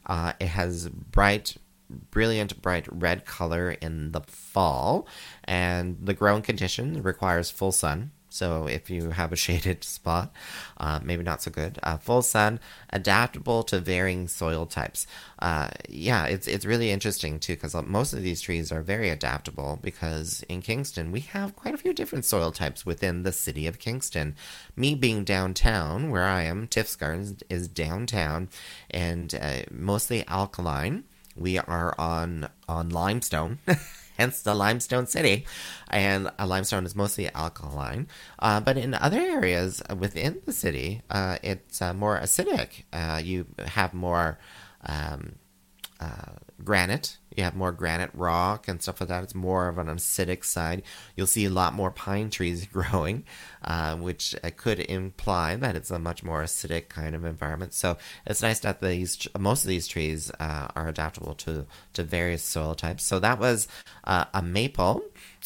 it 0.07 0.47
has 0.47 0.87
bright 0.87 1.57
brilliant 1.89 2.61
bright 2.61 2.87
red 2.91 3.25
color 3.25 3.71
in 3.71 4.11
the 4.11 4.21
fall 4.21 5.07
and 5.43 5.97
the 6.01 6.13
growing 6.13 6.41
condition 6.41 7.01
requires 7.03 7.49
full 7.49 7.71
sun 7.71 8.11
so 8.35 8.67
if 8.67 8.89
you 8.89 9.11
have 9.11 9.31
a 9.31 9.35
shaded 9.45 9.83
spot, 9.83 10.33
uh, 10.77 10.99
maybe 11.01 11.23
not 11.23 11.41
so 11.41 11.49
good. 11.51 11.79
Uh, 11.81 11.97
full 11.97 12.21
sun, 12.21 12.59
adaptable 12.89 13.63
to 13.63 13.79
varying 13.79 14.27
soil 14.27 14.65
types. 14.65 15.07
Uh, 15.39 15.69
yeah, 15.87 16.25
it's 16.25 16.45
it's 16.45 16.65
really 16.65 16.91
interesting 16.91 17.39
too 17.39 17.53
because 17.53 17.73
most 17.85 18.11
of 18.11 18.21
these 18.21 18.41
trees 18.41 18.71
are 18.73 18.81
very 18.81 19.09
adaptable. 19.09 19.79
Because 19.81 20.43
in 20.49 20.61
Kingston 20.61 21.11
we 21.13 21.21
have 21.21 21.55
quite 21.55 21.73
a 21.73 21.77
few 21.77 21.93
different 21.93 22.25
soil 22.25 22.51
types 22.51 22.85
within 22.85 23.23
the 23.23 23.31
city 23.31 23.67
of 23.67 23.79
Kingston. 23.79 24.35
Me 24.75 24.95
being 24.95 25.23
downtown, 25.23 26.11
where 26.11 26.25
I 26.25 26.43
am, 26.43 26.67
Tiff's 26.67 26.97
Gardens 26.97 27.41
is 27.49 27.69
downtown, 27.69 28.49
and 28.91 29.33
uh, 29.33 29.61
mostly 29.71 30.27
alkaline. 30.27 31.05
We 31.35 31.57
are 31.57 31.93
on 31.97 32.49
on 32.67 32.89
limestone. 32.89 33.59
hence 34.17 34.41
the 34.41 34.55
limestone 34.55 35.07
city. 35.07 35.45
And 35.89 36.29
uh, 36.39 36.47
limestone 36.47 36.85
is 36.85 36.95
mostly 36.95 37.29
alkaline. 37.33 38.07
Uh, 38.39 38.59
but 38.59 38.77
in 38.77 38.93
other 38.93 39.19
areas 39.19 39.81
within 39.97 40.41
the 40.45 40.53
city, 40.53 41.01
uh, 41.09 41.37
it's 41.43 41.81
uh, 41.81 41.93
more 41.93 42.19
acidic. 42.19 42.83
Uh, 42.91 43.21
you 43.23 43.45
have 43.65 43.93
more 43.93 44.39
um, 44.85 45.35
granite 46.63 47.17
you 47.37 47.43
have 47.43 47.55
more 47.55 47.71
granite 47.71 48.11
rock 48.13 48.67
and 48.67 48.81
stuff 48.81 48.99
like 49.01 49.09
that. 49.09 49.23
It's 49.23 49.35
more 49.35 49.67
of 49.67 49.77
an 49.77 49.87
acidic 49.87 50.43
side. 50.43 50.83
You'll 51.15 51.27
see 51.27 51.45
a 51.45 51.49
lot 51.49 51.73
more 51.73 51.91
pine 51.91 52.29
trees 52.29 52.65
growing, 52.71 53.23
uh, 53.63 53.95
which 53.95 54.35
could 54.57 54.79
imply 54.79 55.55
that 55.55 55.75
it's 55.75 55.91
a 55.91 55.99
much 55.99 56.23
more 56.23 56.43
acidic 56.43 56.89
kind 56.89 57.15
of 57.15 57.25
environment. 57.25 57.73
So 57.73 57.97
it's 58.25 58.41
nice 58.41 58.59
that 58.61 58.81
these 58.81 59.27
most 59.37 59.63
of 59.63 59.69
these 59.69 59.87
trees 59.87 60.31
uh, 60.39 60.67
are 60.75 60.87
adaptable 60.87 61.35
to 61.35 61.65
to 61.93 62.03
various 62.03 62.43
soil 62.43 62.75
types. 62.75 63.03
So 63.03 63.19
that 63.19 63.39
was 63.39 63.67
uh, 64.03 64.25
a 64.33 64.41
maple. 64.41 65.03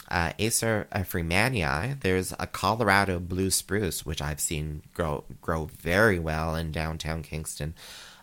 Uh, 0.09 0.33
Acer 0.39 0.87
freemanii. 0.91 1.99
There's 2.01 2.33
a 2.39 2.47
Colorado 2.47 3.19
blue 3.19 3.51
spruce, 3.51 4.07
which 4.07 4.23
I've 4.23 4.39
seen 4.39 4.81
grow 4.95 5.23
grow 5.39 5.65
very 5.65 6.17
well 6.17 6.55
in 6.55 6.71
downtown 6.71 7.21
Kingston. 7.21 7.75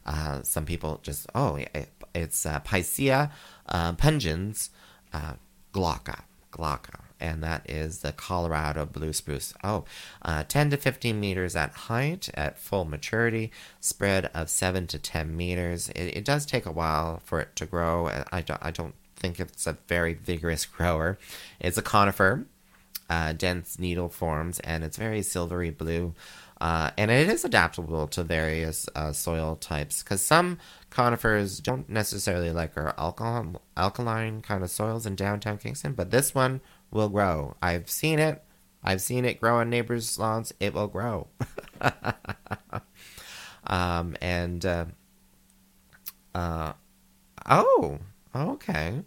Uh, 0.06 0.40
some 0.42 0.64
people 0.64 1.00
just 1.02 1.26
oh, 1.34 1.56
it, 1.56 1.90
it's 2.14 2.46
uh, 2.46 2.60
Picea 2.60 3.30
uh, 3.68 3.92
pungens 3.94 4.70
uh, 5.12 5.34
glauca, 5.72 6.22
glauca, 6.52 7.00
and 7.20 7.42
that 7.42 7.68
is 7.68 8.00
the 8.00 8.12
Colorado 8.12 8.86
blue 8.86 9.12
spruce. 9.12 9.52
Oh, 9.64 9.84
uh, 10.22 10.44
10 10.44 10.70
to 10.70 10.76
15 10.76 11.18
meters 11.18 11.56
at 11.56 11.72
height 11.72 12.28
at 12.34 12.58
full 12.58 12.84
maturity, 12.84 13.50
spread 13.80 14.30
of 14.32 14.48
7 14.48 14.86
to 14.88 14.98
10 14.98 15.36
meters. 15.36 15.88
It, 15.90 16.16
it 16.16 16.24
does 16.24 16.46
take 16.46 16.66
a 16.66 16.72
while 16.72 17.20
for 17.24 17.40
it 17.40 17.56
to 17.56 17.66
grow. 17.66 18.08
I 18.32 18.40
don't, 18.42 18.60
I 18.62 18.70
don't 18.70 18.94
think 19.16 19.40
it's 19.40 19.66
a 19.66 19.76
very 19.88 20.14
vigorous 20.14 20.64
grower. 20.64 21.18
It's 21.60 21.78
a 21.78 21.82
conifer, 21.82 22.46
uh, 23.08 23.32
dense 23.32 23.78
needle 23.78 24.08
forms, 24.08 24.60
and 24.60 24.84
it's 24.84 24.96
very 24.96 25.22
silvery 25.22 25.70
blue. 25.70 26.14
Uh, 26.60 26.90
and 26.96 27.10
it 27.10 27.28
is 27.28 27.44
adaptable 27.44 28.06
to 28.08 28.24
various 28.24 28.88
uh, 28.94 29.12
soil 29.12 29.56
types 29.56 30.02
because 30.02 30.22
some 30.22 30.58
conifers 30.88 31.60
don't 31.60 31.88
necessarily 31.88 32.50
like 32.50 32.76
our 32.76 32.94
alkaline 33.76 34.40
kind 34.40 34.62
of 34.62 34.70
soils 34.70 35.04
in 35.04 35.14
downtown 35.14 35.58
Kingston, 35.58 35.92
but 35.92 36.10
this 36.10 36.34
one 36.34 36.62
will 36.90 37.10
grow. 37.10 37.56
I've 37.60 37.90
seen 37.90 38.18
it. 38.18 38.42
I've 38.82 39.02
seen 39.02 39.24
it 39.24 39.40
grow 39.40 39.56
on 39.56 39.68
neighbors' 39.68 40.18
lawns. 40.18 40.52
It 40.60 40.72
will 40.72 40.86
grow. 40.86 41.28
um, 43.66 44.16
and 44.22 44.64
uh, 44.64 44.86
uh, 46.34 46.72
oh, 47.48 47.98
okay 48.34 49.02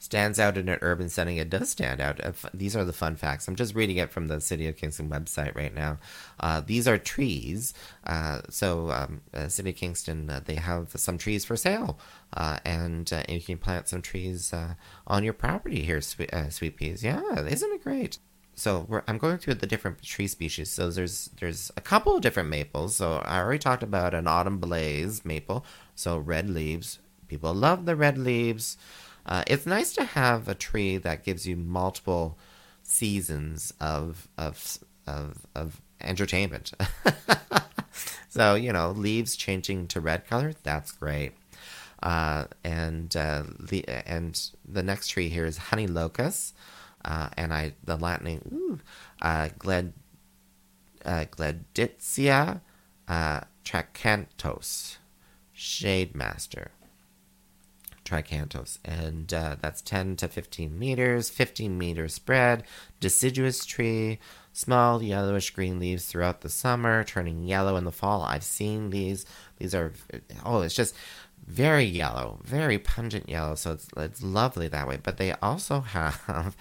stands 0.00 0.40
out 0.40 0.56
in 0.56 0.68
an 0.68 0.78
urban 0.80 1.08
setting. 1.10 1.36
It 1.36 1.50
does 1.50 1.68
stand 1.68 2.00
out. 2.00 2.20
These 2.52 2.74
are 2.74 2.84
the 2.84 2.92
fun 2.92 3.16
facts. 3.16 3.46
I'm 3.46 3.54
just 3.54 3.74
reading 3.74 3.98
it 3.98 4.10
from 4.10 4.26
the 4.26 4.40
City 4.40 4.66
of 4.66 4.76
Kingston 4.76 5.10
website 5.10 5.54
right 5.54 5.74
now. 5.74 5.98
Uh, 6.40 6.62
these 6.64 6.88
are 6.88 6.98
trees. 6.98 7.74
Uh, 8.04 8.40
so, 8.48 8.90
um, 8.90 9.20
uh, 9.34 9.46
City 9.48 9.70
of 9.70 9.76
Kingston, 9.76 10.30
uh, 10.30 10.40
they 10.42 10.54
have 10.54 10.90
some 10.96 11.18
trees 11.18 11.44
for 11.44 11.54
sale, 11.54 11.98
uh, 12.32 12.58
and, 12.64 13.12
and, 13.12 13.28
you 13.28 13.42
can 13.42 13.58
plant 13.58 13.88
some 13.88 14.00
trees 14.02 14.52
on 15.06 15.22
your 15.22 15.34
property 15.34 15.82
here, 15.82 16.00
sweet, 16.00 16.30
sweet 16.48 16.76
peas. 16.76 17.04
Yeah, 17.04 17.44
isn't 17.44 17.72
it 17.72 17.84
great? 17.84 18.18
so 18.54 19.02
I'm 19.08 19.16
going 19.16 19.38
through 19.38 19.54
the 19.54 19.66
different 19.66 20.02
tree 20.02 20.26
species. 20.26 20.70
So 20.70 20.90
there's 20.90 21.30
there's 21.38 21.70
a 21.78 21.80
couple 21.80 22.14
of 22.14 22.20
different 22.20 22.50
maples. 22.50 22.96
So 22.96 23.22
I 23.24 23.38
already 23.38 23.58
talked 23.58 23.82
about 23.82 24.12
an 24.12 24.26
autumn 24.26 24.58
blaze 24.58 25.24
maple. 25.24 25.64
So 25.94 26.18
red 26.18 26.50
leaves. 26.50 26.98
People 27.26 27.54
love 27.54 27.86
the 27.86 27.96
red 27.96 28.18
leaves. 28.18 28.76
Uh, 29.26 29.44
it's 29.46 29.66
nice 29.66 29.92
to 29.94 30.04
have 30.04 30.48
a 30.48 30.54
tree 30.54 30.96
that 30.96 31.24
gives 31.24 31.46
you 31.46 31.56
multiple 31.56 32.38
seasons 32.82 33.72
of 33.80 34.28
of 34.36 34.78
of, 35.06 35.46
of 35.54 35.80
entertainment. 36.00 36.72
so 38.28 38.54
you 38.54 38.72
know, 38.72 38.90
leaves 38.90 39.36
changing 39.36 39.86
to 39.88 40.00
red 40.00 40.26
color, 40.26 40.52
that's 40.62 40.92
great. 40.92 41.32
Uh, 42.02 42.44
and 42.64 43.14
uh, 43.16 43.42
the 43.58 43.86
and 43.88 44.50
the 44.66 44.82
next 44.82 45.08
tree 45.08 45.28
here 45.28 45.44
is 45.44 45.58
honey 45.58 45.86
locust, 45.86 46.54
uh, 47.04 47.28
and 47.36 47.52
I 47.52 47.74
the 47.84 47.96
Latin 47.96 48.26
name 48.26 48.40
ooh, 48.52 48.80
uh, 49.20 49.50
gled 49.58 49.92
uh, 51.04 51.26
Gleditsia 51.30 52.60
uh, 53.06 53.40
triacanthos, 53.64 54.96
shade 55.52 56.14
master 56.14 56.70
triacanthos, 58.10 58.78
and 58.84 59.32
uh, 59.32 59.56
that's 59.60 59.82
10 59.82 60.16
to 60.16 60.28
15 60.28 60.78
meters, 60.78 61.30
15 61.30 61.76
meters 61.78 62.14
spread, 62.14 62.64
deciduous 62.98 63.64
tree, 63.64 64.18
small 64.52 65.02
yellowish 65.02 65.50
green 65.50 65.78
leaves 65.78 66.06
throughout 66.06 66.40
the 66.40 66.48
summer, 66.48 67.04
turning 67.04 67.44
yellow 67.44 67.76
in 67.76 67.84
the 67.84 67.92
fall. 67.92 68.22
I've 68.22 68.44
seen 68.44 68.90
these. 68.90 69.24
These 69.58 69.74
are, 69.74 69.92
oh, 70.44 70.62
it's 70.62 70.74
just 70.74 70.94
very 71.46 71.84
yellow, 71.84 72.38
very 72.42 72.78
pungent 72.78 73.28
yellow, 73.28 73.54
so 73.54 73.72
it's, 73.72 73.88
it's 73.96 74.22
lovely 74.22 74.68
that 74.68 74.88
way. 74.88 74.98
But 75.02 75.16
they 75.16 75.32
also 75.34 75.80
have 75.80 76.56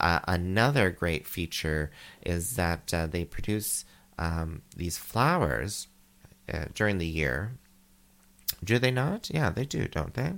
uh, 0.00 0.20
another 0.26 0.90
great 0.90 1.26
feature 1.26 1.90
is 2.24 2.56
that 2.56 2.92
uh, 2.92 3.06
they 3.06 3.24
produce 3.24 3.84
um, 4.18 4.62
these 4.76 4.98
flowers 4.98 5.88
uh, 6.52 6.66
during 6.74 6.98
the 6.98 7.06
year. 7.06 7.52
Do 8.64 8.78
they 8.78 8.90
not? 8.90 9.30
Yeah, 9.30 9.50
they 9.50 9.64
do, 9.64 9.86
don't 9.86 10.14
they? 10.14 10.34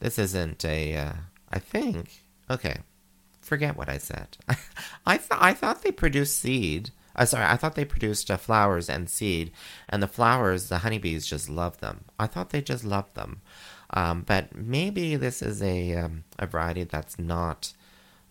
This 0.00 0.18
isn't 0.18 0.64
a. 0.64 0.96
Uh, 0.96 1.12
I 1.50 1.58
think. 1.58 2.22
Okay, 2.50 2.78
forget 3.40 3.76
what 3.76 3.88
I 3.88 3.98
said. 3.98 4.36
I 5.06 5.16
thought 5.18 5.42
I 5.42 5.52
thought 5.54 5.82
they 5.82 5.92
produced 5.92 6.38
seed. 6.38 6.90
Uh, 7.14 7.24
sorry, 7.24 7.46
I 7.46 7.56
thought 7.56 7.76
they 7.76 7.84
produced 7.84 8.30
uh, 8.30 8.36
flowers 8.36 8.90
and 8.90 9.08
seed, 9.08 9.50
and 9.88 10.02
the 10.02 10.08
flowers, 10.08 10.68
the 10.68 10.78
honeybees 10.78 11.26
just 11.26 11.48
love 11.48 11.80
them. 11.80 12.04
I 12.18 12.26
thought 12.26 12.50
they 12.50 12.60
just 12.60 12.84
loved 12.84 13.14
them, 13.14 13.40
um, 13.90 14.22
but 14.22 14.54
maybe 14.54 15.16
this 15.16 15.40
is 15.40 15.62
a 15.62 15.94
um, 15.94 16.24
a 16.38 16.46
variety 16.46 16.84
that's 16.84 17.18
not 17.18 17.72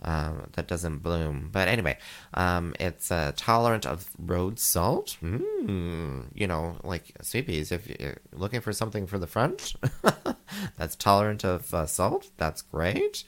um, 0.04 0.50
that 0.54 0.68
doesn't 0.68 1.00
bloom. 1.00 1.50
But 1.52 1.68
anyway, 1.68 1.98
um, 2.34 2.76
it's 2.80 3.12
uh, 3.12 3.32
tolerant 3.36 3.86
of 3.86 4.10
road 4.20 4.60
salt. 4.60 5.18
Mm, 5.24 6.26
you 6.34 6.48
know, 6.48 6.78
like 6.84 7.14
sweet 7.22 7.48
peas. 7.48 7.72
If 7.72 7.88
you're 7.88 8.18
looking 8.32 8.62
for 8.62 8.74
something 8.74 9.08
for 9.08 9.18
the 9.18 9.28
front 9.28 9.74
that's 10.78 10.96
tolerant 10.96 11.44
of 11.44 11.74
uh, 11.74 11.86
salt, 11.86 12.30
that's 12.38 12.62
great. 12.62 13.24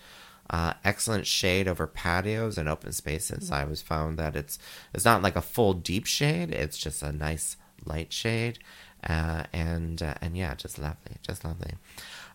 Uh, 0.50 0.74
excellent 0.86 1.28
shade 1.28 1.68
over 1.68 1.88
patios 1.88 2.58
and 2.58 2.70
open 2.70 2.94
spaces. 2.94 3.52
I 3.52 3.66
was 3.66 3.82
found 3.82 4.18
that 4.18 4.36
it's 4.36 4.58
it's 4.94 5.04
not 5.04 5.22
like 5.22 5.36
a 5.36 5.42
full 5.42 5.74
deep 5.74 6.06
shade. 6.06 6.52
It's 6.52 6.78
just 6.78 7.04
a 7.04 7.12
nice 7.12 7.58
light 7.86 8.14
shade, 8.14 8.60
uh, 9.08 9.44
and 9.52 10.02
uh, 10.02 10.16
and 10.22 10.38
yeah, 10.38 10.56
just 10.56 10.80
lovely, 10.80 11.18
just 11.22 11.44
lovely. 11.44 11.74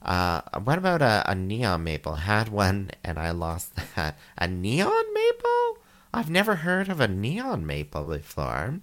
Uh, 0.05 0.43
what 0.65 0.79
about 0.79 1.03
a, 1.03 1.23
a 1.27 1.35
neon 1.35 1.85
maple? 1.85 2.17
Had 2.17 2.49
one 2.49 2.91
and 3.05 3.19
I 3.19 3.31
lost 3.31 3.73
that. 3.97 4.19
A 4.37 4.49
neon 4.49 5.15
maple? 5.15 5.79
I've 6.13 6.31
never 6.31 6.57
heard 6.57 6.89
of 6.89 7.01
a 7.01 7.09
neon 7.09 7.67
maple 7.67 8.05
before. 8.05 8.81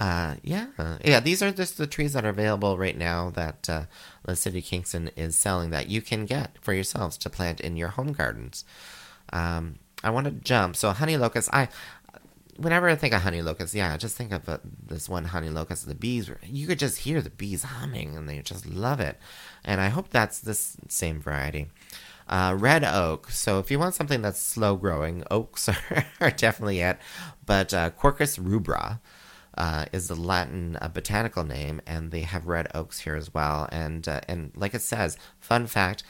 Uh, 0.00 0.36
yeah, 0.44 0.68
yeah. 1.04 1.18
These 1.18 1.42
are 1.42 1.50
just 1.50 1.76
the 1.76 1.86
trees 1.86 2.12
that 2.12 2.24
are 2.24 2.28
available 2.28 2.78
right 2.78 2.96
now 2.96 3.30
that 3.30 3.68
uh, 3.68 3.82
the 4.24 4.36
city 4.36 4.58
of 4.58 4.64
Kingston 4.64 5.10
is 5.16 5.36
selling 5.36 5.70
that 5.70 5.88
you 5.88 6.00
can 6.00 6.24
get 6.24 6.56
for 6.60 6.72
yourselves 6.72 7.18
to 7.18 7.30
plant 7.30 7.60
in 7.60 7.76
your 7.76 7.88
home 7.88 8.12
gardens. 8.12 8.64
Um, 9.32 9.80
I 10.04 10.10
want 10.10 10.26
to 10.26 10.30
jump. 10.30 10.76
So 10.76 10.90
honey 10.92 11.16
locust. 11.16 11.50
I 11.52 11.68
whenever 12.58 12.88
I 12.88 12.96
think 12.96 13.14
of 13.14 13.22
honey 13.22 13.40
locust, 13.40 13.72
yeah, 13.72 13.94
I 13.94 13.96
just 13.96 14.16
think 14.16 14.32
of 14.32 14.48
uh, 14.48 14.58
this 14.86 15.08
one 15.08 15.26
honey 15.26 15.48
locust. 15.48 15.86
The 15.86 15.94
bees, 15.94 16.30
you 16.44 16.66
could 16.66 16.78
just 16.78 16.98
hear 16.98 17.22
the 17.22 17.30
bees 17.30 17.62
humming, 17.62 18.16
and 18.16 18.28
they 18.28 18.40
just 18.40 18.66
love 18.66 19.00
it. 19.00 19.18
And 19.64 19.80
I 19.80 19.88
hope 19.88 20.10
that's 20.10 20.40
this 20.40 20.76
same 20.88 21.20
variety. 21.20 21.68
Uh, 22.28 22.54
red 22.58 22.84
oak. 22.84 23.30
So 23.30 23.58
if 23.58 23.70
you 23.70 23.78
want 23.78 23.94
something 23.94 24.20
that's 24.20 24.40
slow 24.40 24.76
growing, 24.76 25.24
oaks 25.30 25.68
are, 25.68 26.04
are 26.20 26.30
definitely 26.30 26.80
it. 26.80 26.98
But 27.46 27.72
uh, 27.72 27.90
Quercus 27.90 28.38
rubra 28.38 29.00
uh, 29.56 29.86
is 29.92 30.08
the 30.08 30.14
Latin 30.14 30.76
uh, 30.80 30.88
botanical 30.88 31.44
name, 31.44 31.80
and 31.86 32.10
they 32.10 32.22
have 32.22 32.46
red 32.46 32.68
oaks 32.74 33.00
here 33.00 33.16
as 33.16 33.32
well. 33.32 33.68
And 33.72 34.06
uh, 34.06 34.20
and 34.28 34.52
like 34.54 34.74
it 34.74 34.82
says, 34.82 35.16
fun 35.40 35.66
fact: 35.66 36.02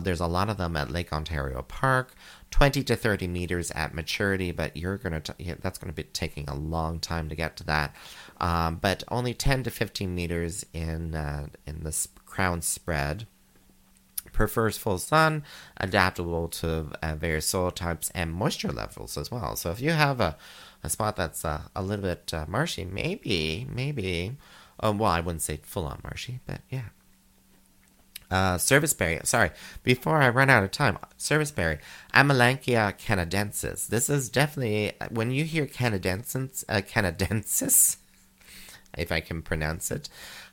there's 0.00 0.20
a 0.20 0.26
lot 0.26 0.50
of 0.50 0.58
them 0.58 0.76
at 0.76 0.90
Lake 0.90 1.12
Ontario 1.12 1.62
Park. 1.62 2.14
20 2.52 2.84
to 2.84 2.94
30 2.94 3.26
meters 3.26 3.70
at 3.72 3.94
maturity, 3.94 4.52
but 4.52 4.76
you're 4.76 4.98
gonna 4.98 5.20
t- 5.20 5.54
that's 5.60 5.78
gonna 5.78 5.92
be 5.92 6.04
taking 6.04 6.48
a 6.48 6.54
long 6.54 7.00
time 7.00 7.28
to 7.28 7.34
get 7.34 7.56
to 7.56 7.64
that. 7.64 7.94
Um, 8.40 8.76
but 8.76 9.02
only 9.08 9.34
10 9.34 9.64
to 9.64 9.70
15 9.70 10.14
meters 10.14 10.64
in 10.72 11.14
uh, 11.14 11.48
in 11.66 11.82
the 11.82 12.06
crown 12.24 12.62
spread. 12.62 13.26
Prefers 14.32 14.78
full 14.78 14.98
sun, 14.98 15.44
adaptable 15.76 16.48
to 16.48 16.86
uh, 17.02 17.14
various 17.16 17.46
soil 17.46 17.70
types 17.70 18.10
and 18.14 18.32
moisture 18.32 18.72
levels 18.72 19.18
as 19.18 19.30
well. 19.30 19.56
So 19.56 19.70
if 19.70 19.80
you 19.80 19.90
have 19.90 20.20
a 20.20 20.36
a 20.84 20.88
spot 20.88 21.16
that's 21.16 21.44
uh, 21.44 21.62
a 21.76 21.82
little 21.82 22.04
bit 22.04 22.32
uh, 22.34 22.44
marshy, 22.48 22.84
maybe, 22.84 23.66
maybe. 23.70 24.36
Oh, 24.80 24.92
well, 24.92 25.10
I 25.10 25.20
wouldn't 25.20 25.42
say 25.42 25.60
full 25.62 25.86
on 25.86 26.00
marshy, 26.02 26.40
but 26.46 26.60
yeah. 26.70 26.88
Uh, 28.32 28.56
serviceberry, 28.56 29.20
sorry, 29.24 29.50
before 29.82 30.22
I 30.22 30.30
run 30.30 30.48
out 30.48 30.64
of 30.64 30.70
time, 30.70 30.96
serviceberry, 31.18 31.80
Amelanchier 32.14 32.98
canadensis. 32.98 33.86
This 33.86 34.08
is 34.08 34.30
definitely, 34.30 34.92
when 35.10 35.30
you 35.30 35.44
hear 35.44 35.66
canadensis, 35.66 36.64
uh, 36.66 36.80
canadensis, 36.80 37.98
if 38.96 39.12
I 39.12 39.20
can 39.20 39.42
pronounce 39.42 39.90
it, 39.90 40.08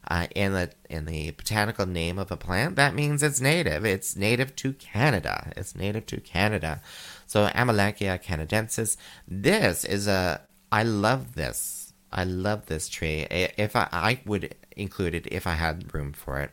uh, 0.09 0.27
in 0.35 0.51
the 0.51 0.71
in 0.89 1.05
the 1.05 1.31
botanical 1.31 1.85
name 1.85 2.19
of 2.19 2.31
a 2.31 2.37
plant, 2.37 2.75
that 2.75 2.95
means 2.95 3.23
it's 3.23 3.39
native. 3.39 3.85
It's 3.85 4.13
native 4.13 4.57
to 4.57 4.73
Canada. 4.73 5.53
It's 5.55 5.73
native 5.73 6.05
to 6.07 6.19
Canada. 6.19 6.81
So 7.27 7.47
Amelanchier 7.47 8.21
canadensis. 8.21 8.97
This 9.25 9.85
is 9.85 10.05
a. 10.05 10.41
I 10.69 10.83
love 10.83 11.35
this. 11.35 11.93
I 12.11 12.23
love 12.23 12.65
this 12.65 12.89
tree. 12.89 13.27
If 13.29 13.75
I, 13.75 13.87
I 13.91 14.19
would 14.25 14.55
include 14.75 15.13
it 15.13 15.27
if 15.27 15.45
I 15.45 15.53
had 15.53 15.93
room 15.93 16.13
for 16.13 16.39
it. 16.39 16.51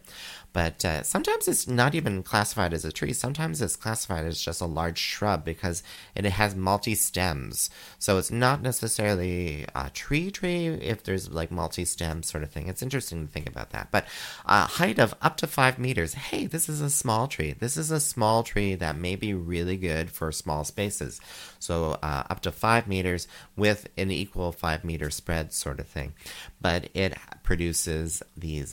But 0.57 0.87
uh, 0.87 1.03
sometimes 1.03 1.49
it's 1.49 1.69
not 1.69 1.95
even 1.95 2.23
classified 2.23 2.73
as 2.73 2.87
a 2.87 2.91
tree. 2.91 3.13
Sometimes 3.13 3.61
it's 3.61 3.77
classified 3.77 4.25
as 4.25 4.41
just 4.41 4.63
a 4.63 4.65
large 4.65 4.97
shrub 4.97 5.45
because 5.45 5.83
it 6.15 6.25
has 6.25 6.57
multi 6.57 6.95
stems. 6.95 7.69
So 7.99 8.17
it's 8.17 8.31
not 8.31 8.63
necessarily 8.63 9.67
a 9.75 9.91
tree 9.91 10.31
tree 10.31 10.69
if 10.69 11.03
there's 11.03 11.29
like 11.29 11.51
multi 11.51 11.85
stem 11.85 12.23
sort 12.23 12.43
of 12.43 12.51
thing. 12.51 12.69
It's 12.69 12.81
interesting 12.81 13.27
to 13.27 13.31
think 13.31 13.47
about 13.47 13.69
that. 13.73 13.91
But 13.91 14.07
uh, 14.47 14.67
height 14.67 14.99
of 14.99 15.15
up 15.21 15.37
to 15.37 15.47
five 15.47 15.79
meters. 15.79 16.15
Hey, 16.15 16.47
this 16.47 16.71
is 16.71 16.81
a 16.81 16.89
small 16.89 17.29
tree. 17.29 17.53
This 17.53 17.77
is 17.77 17.91
a 17.91 18.01
small 18.01 18.43
tree 18.43 18.77
that 18.77 18.97
may 18.97 19.15
be 19.15 19.35
really 19.35 19.77
good 19.77 20.11
for 20.11 20.33
small 20.33 20.65
spaces. 20.65 21.21
So 21.59 21.99
uh, 22.03 22.23
up 22.31 22.41
to 22.41 22.51
five 22.51 22.89
meters 22.89 23.29
with 23.57 23.89
an 23.99 24.11
equal 24.11 24.53
five 24.53 24.85
meter 24.85 25.11
spread 25.11 25.53
sort 25.53 25.81
of 25.81 25.87
thing. 25.87 26.15
But 26.63 26.89
it 26.95 27.15
produces 27.43 28.23
these 28.35 28.73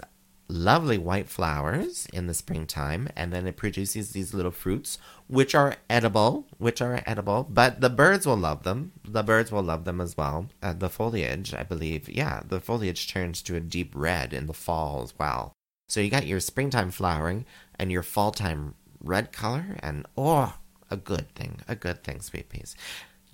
lovely 0.54 0.98
white 0.98 1.28
flowers 1.28 2.08
in 2.14 2.28
the 2.28 2.34
springtime, 2.34 3.10
and 3.16 3.34
then 3.34 3.48
it 3.48 3.58
produces 3.58 4.12
these 4.12 4.34
little 4.34 4.52
fruits, 4.52 5.00
which 5.28 5.56
are 5.56 5.76
edible, 5.90 6.46
which 6.60 6.82
are 6.82 7.02
edible, 7.06 7.48
but 7.50 7.82
the 7.82 7.90
birds 7.90 8.26
will 8.26 8.38
love 8.38 8.64
them. 8.64 8.92
The 9.04 9.24
birds 9.24 9.52
will 9.52 9.64
love 9.64 9.84
them 9.84 10.00
as 10.00 10.16
well. 10.16 10.50
Uh, 10.62 10.74
the 10.74 10.90
foliage, 10.90 11.54
I 11.54 11.64
believe, 11.64 12.08
yeah, 12.08 12.42
the 12.48 12.62
foliage 12.62 13.08
turns 13.08 13.42
to 13.44 13.56
a 13.56 13.60
deep 13.60 13.94
red 13.96 14.32
in 14.32 14.46
the 14.46 14.54
fall 14.54 15.02
as 15.02 15.14
well. 15.18 15.54
So 15.90 16.00
you 16.00 16.10
got 16.10 16.28
your 16.28 16.40
springtime 16.40 16.92
flowering 16.92 17.46
and 17.78 17.92
your 17.92 18.04
fall 18.04 18.32
time 18.32 18.76
red 19.02 19.32
color, 19.32 19.78
and 19.82 20.06
oh, 20.16 20.56
a 20.90 20.98
good 20.98 21.34
thing, 21.36 21.60
a 21.68 21.76
good 21.76 22.04
thing, 22.04 22.22
sweet 22.22 22.50
peas. 22.50 22.76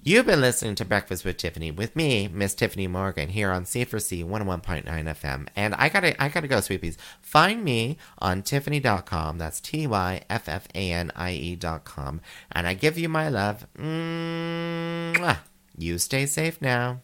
You've 0.02 0.28
been 0.28 0.40
listening 0.40 0.76
to 0.76 0.86
Breakfast 0.86 1.26
with 1.26 1.36
Tiffany 1.36 1.72
with 1.72 1.94
me, 1.94 2.30
Miss 2.30 2.56
Tiffany 2.56 2.88
Morgan, 2.88 3.28
here 3.28 3.52
on 3.52 3.66
CFRC 3.66 4.24
101.9 4.24 4.86
FM. 4.86 5.48
And 5.58 5.76
I 5.76 5.90
gotta, 5.90 6.24
I 6.24 6.30
gotta 6.30 6.48
go, 6.48 6.60
sweepies. 6.60 6.96
Find 7.20 7.66
me 7.66 7.98
on 8.18 8.42
Tyffanie.com. 8.42 9.38
That's 9.38 9.60
T 9.60 9.88
Y 9.88 10.22
F 10.30 10.48
F 10.48 10.70
A 10.74 10.94
N 10.94 11.12
I 11.18 11.34
E.com. 11.34 12.22
And 12.50 12.66
I 12.66 12.76
give 12.76 12.98
you 12.98 13.10
my 13.10 13.28
love. 13.28 13.68
Mwah. 13.78 15.40
You 15.78 15.98
stay 15.98 16.26
safe 16.26 16.62
now. 16.62 17.02